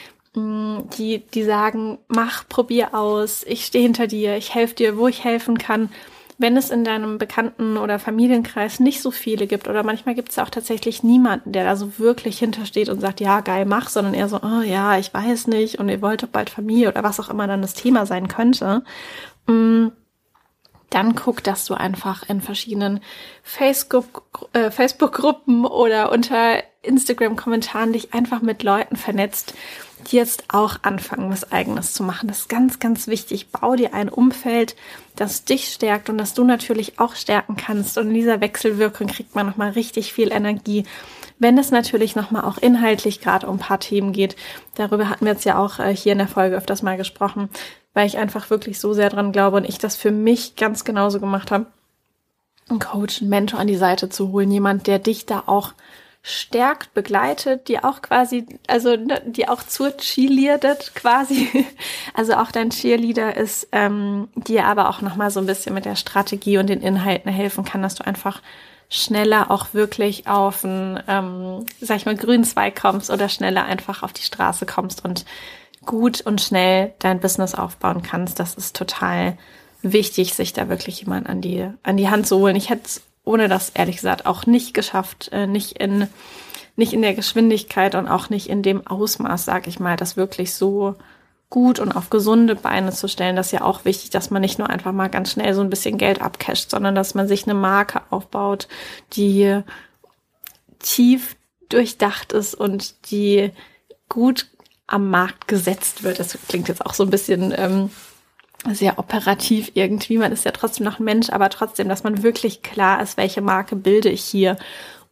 [0.96, 5.24] die, die sagen, mach, probier aus, ich stehe hinter dir, ich helfe dir, wo ich
[5.24, 5.90] helfen kann.
[6.40, 10.38] wenn es in deinem Bekannten- oder Familienkreis nicht so viele gibt oder manchmal gibt es
[10.38, 14.28] auch tatsächlich niemanden, der da so wirklich hintersteht und sagt, ja, geil, mach, sondern eher
[14.28, 17.28] so, oh ja, ich weiß nicht und ihr wollt doch bald Familie oder was auch
[17.28, 18.84] immer dann das Thema sein könnte.
[19.48, 19.88] Mm,
[20.90, 23.00] dann guck, dass du einfach in verschiedenen
[24.52, 29.54] äh, Facebook-Gruppen oder unter Instagram-Kommentaren dich einfach mit Leuten vernetzt,
[30.12, 32.28] jetzt auch anfangen, was eigenes zu machen.
[32.28, 33.50] Das ist ganz, ganz wichtig.
[33.50, 34.76] Bau dir ein Umfeld,
[35.16, 37.98] das dich stärkt und das du natürlich auch stärken kannst.
[37.98, 40.84] Und in dieser Wechselwirkung kriegt man nochmal richtig viel Energie.
[41.38, 44.36] Wenn es natürlich nochmal auch inhaltlich gerade um ein paar Themen geht,
[44.74, 47.48] darüber hatten wir jetzt ja auch äh, hier in der Folge öfters mal gesprochen,
[47.94, 51.20] weil ich einfach wirklich so sehr dran glaube und ich das für mich ganz genauso
[51.20, 51.66] gemacht habe,
[52.68, 55.72] einen Coach, einen Mentor an die Seite zu holen, jemand, der dich da auch
[56.28, 61.48] stärkt, begleitet, die auch quasi, also ne, die auch zur cheerleadet quasi.
[62.14, 65.94] Also auch dein Cheerleader ist, ähm, dir aber auch nochmal so ein bisschen mit der
[65.94, 68.42] Strategie und den Inhalten helfen kann, dass du einfach
[68.88, 74.02] schneller auch wirklich auf einen, ähm, sag ich mal, grünen Zweig kommst oder schneller einfach
[74.02, 75.24] auf die Straße kommst und
[75.86, 78.40] gut und schnell dein Business aufbauen kannst.
[78.40, 79.38] Das ist total
[79.82, 82.56] wichtig, sich da wirklich jemand an die, an die Hand zu holen.
[82.56, 82.88] Ich hätte
[83.28, 86.08] ohne das ehrlich gesagt auch nicht geschafft, äh, nicht in,
[86.76, 90.54] nicht in der Geschwindigkeit und auch nicht in dem Ausmaß, sag ich mal, das wirklich
[90.54, 90.96] so
[91.50, 93.36] gut und auf gesunde Beine zu stellen.
[93.36, 95.70] Das ist ja auch wichtig, dass man nicht nur einfach mal ganz schnell so ein
[95.70, 98.68] bisschen Geld abcasht, sondern dass man sich eine Marke aufbaut,
[99.12, 99.62] die
[100.78, 101.36] tief
[101.68, 103.50] durchdacht ist und die
[104.08, 104.46] gut
[104.86, 106.18] am Markt gesetzt wird.
[106.18, 107.90] Das klingt jetzt auch so ein bisschen ähm,
[108.74, 110.18] sehr operativ irgendwie.
[110.18, 113.40] Man ist ja trotzdem noch ein Mensch, aber trotzdem, dass man wirklich klar ist, welche
[113.40, 114.56] Marke bilde ich hier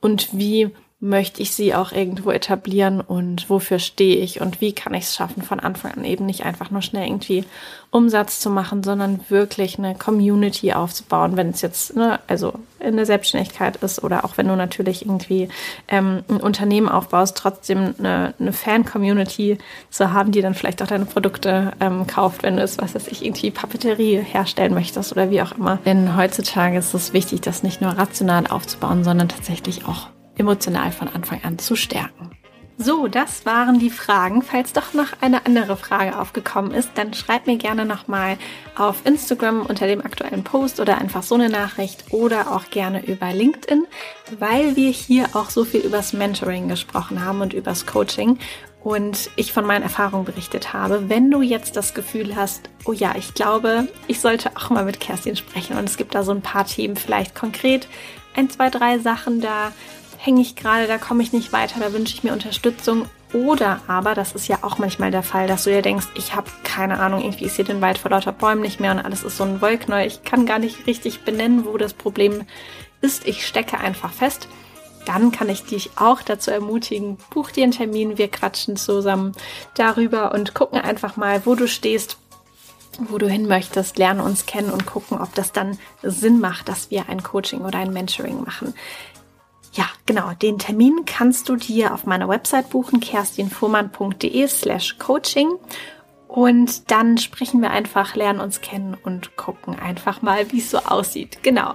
[0.00, 4.94] und wie möchte ich sie auch irgendwo etablieren und wofür stehe ich und wie kann
[4.94, 7.44] ich es schaffen, von Anfang an eben nicht einfach nur schnell irgendwie
[7.90, 13.04] Umsatz zu machen, sondern wirklich eine Community aufzubauen, wenn es jetzt, ne, also in der
[13.04, 15.50] Selbstständigkeit ist oder auch wenn du natürlich irgendwie
[15.88, 19.58] ähm, ein Unternehmen aufbaust, trotzdem eine, eine Fan-Community
[19.90, 23.08] zu haben, die dann vielleicht auch deine Produkte ähm, kauft, wenn du es, was weiß
[23.08, 25.78] ich, irgendwie Papeterie herstellen möchtest oder wie auch immer.
[25.84, 31.08] Denn heutzutage ist es wichtig, das nicht nur rational aufzubauen, sondern tatsächlich auch emotional von
[31.08, 32.30] Anfang an zu stärken.
[32.78, 34.42] So, das waren die Fragen.
[34.42, 38.36] Falls doch noch eine andere Frage aufgekommen ist, dann schreib mir gerne nochmal
[38.76, 43.32] auf Instagram unter dem aktuellen Post oder einfach so eine Nachricht oder auch gerne über
[43.32, 43.86] LinkedIn,
[44.38, 48.38] weil wir hier auch so viel übers Mentoring gesprochen haben und übers Coaching
[48.84, 51.08] und ich von meinen Erfahrungen berichtet habe.
[51.08, 55.00] Wenn du jetzt das Gefühl hast, oh ja, ich glaube, ich sollte auch mal mit
[55.00, 57.88] Kerstin sprechen und es gibt da so ein paar Themen, vielleicht konkret
[58.36, 59.72] ein, zwei, drei Sachen da,
[60.18, 63.06] hänge ich gerade, da komme ich nicht weiter, da wünsche ich mir Unterstützung.
[63.32, 66.50] Oder aber, das ist ja auch manchmal der Fall, dass du dir denkst, ich habe
[66.62, 69.36] keine Ahnung, irgendwie ist hier den Wald vor lauter Bäumen nicht mehr und alles ist
[69.36, 70.06] so ein Wollknäuel.
[70.06, 72.46] Ich kann gar nicht richtig benennen, wo das Problem
[73.00, 73.26] ist.
[73.26, 74.48] Ich stecke einfach fest.
[75.06, 79.32] Dann kann ich dich auch dazu ermutigen, buch dir einen Termin, wir quatschen zusammen
[79.74, 82.18] darüber und gucken einfach mal, wo du stehst,
[82.98, 86.90] wo du hin möchtest, lernen uns kennen und gucken, ob das dann Sinn macht, dass
[86.90, 88.74] wir ein Coaching oder ein Mentoring machen.
[89.76, 90.32] Ja, genau.
[90.32, 95.50] Den Termin kannst du dir auf meiner Website buchen, kerstinfuhrmann.de slash coaching.
[96.28, 100.78] Und dann sprechen wir einfach, lernen uns kennen und gucken einfach mal, wie es so
[100.78, 101.42] aussieht.
[101.42, 101.74] Genau.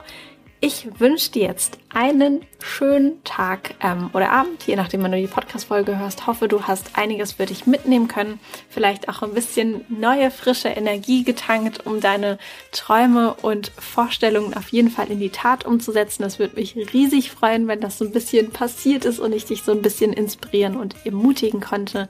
[0.63, 5.25] Ich wünsche dir jetzt einen schönen Tag ähm, oder Abend, je nachdem, wann du die
[5.25, 6.27] Podcast-Folge hörst.
[6.27, 8.39] Hoffe, du hast einiges für dich mitnehmen können.
[8.69, 12.37] Vielleicht auch ein bisschen neue, frische Energie getankt, um deine
[12.71, 16.21] Träume und Vorstellungen auf jeden Fall in die Tat umzusetzen.
[16.21, 19.63] Das würde mich riesig freuen, wenn das so ein bisschen passiert ist und ich dich
[19.63, 22.07] so ein bisschen inspirieren und ermutigen konnte.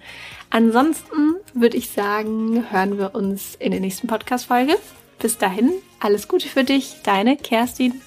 [0.49, 4.76] Ansonsten würde ich sagen, hören wir uns in der nächsten Podcast-Folge.
[5.20, 5.72] Bis dahin,
[6.02, 8.02] alles Gute für dich, deine Kerstin.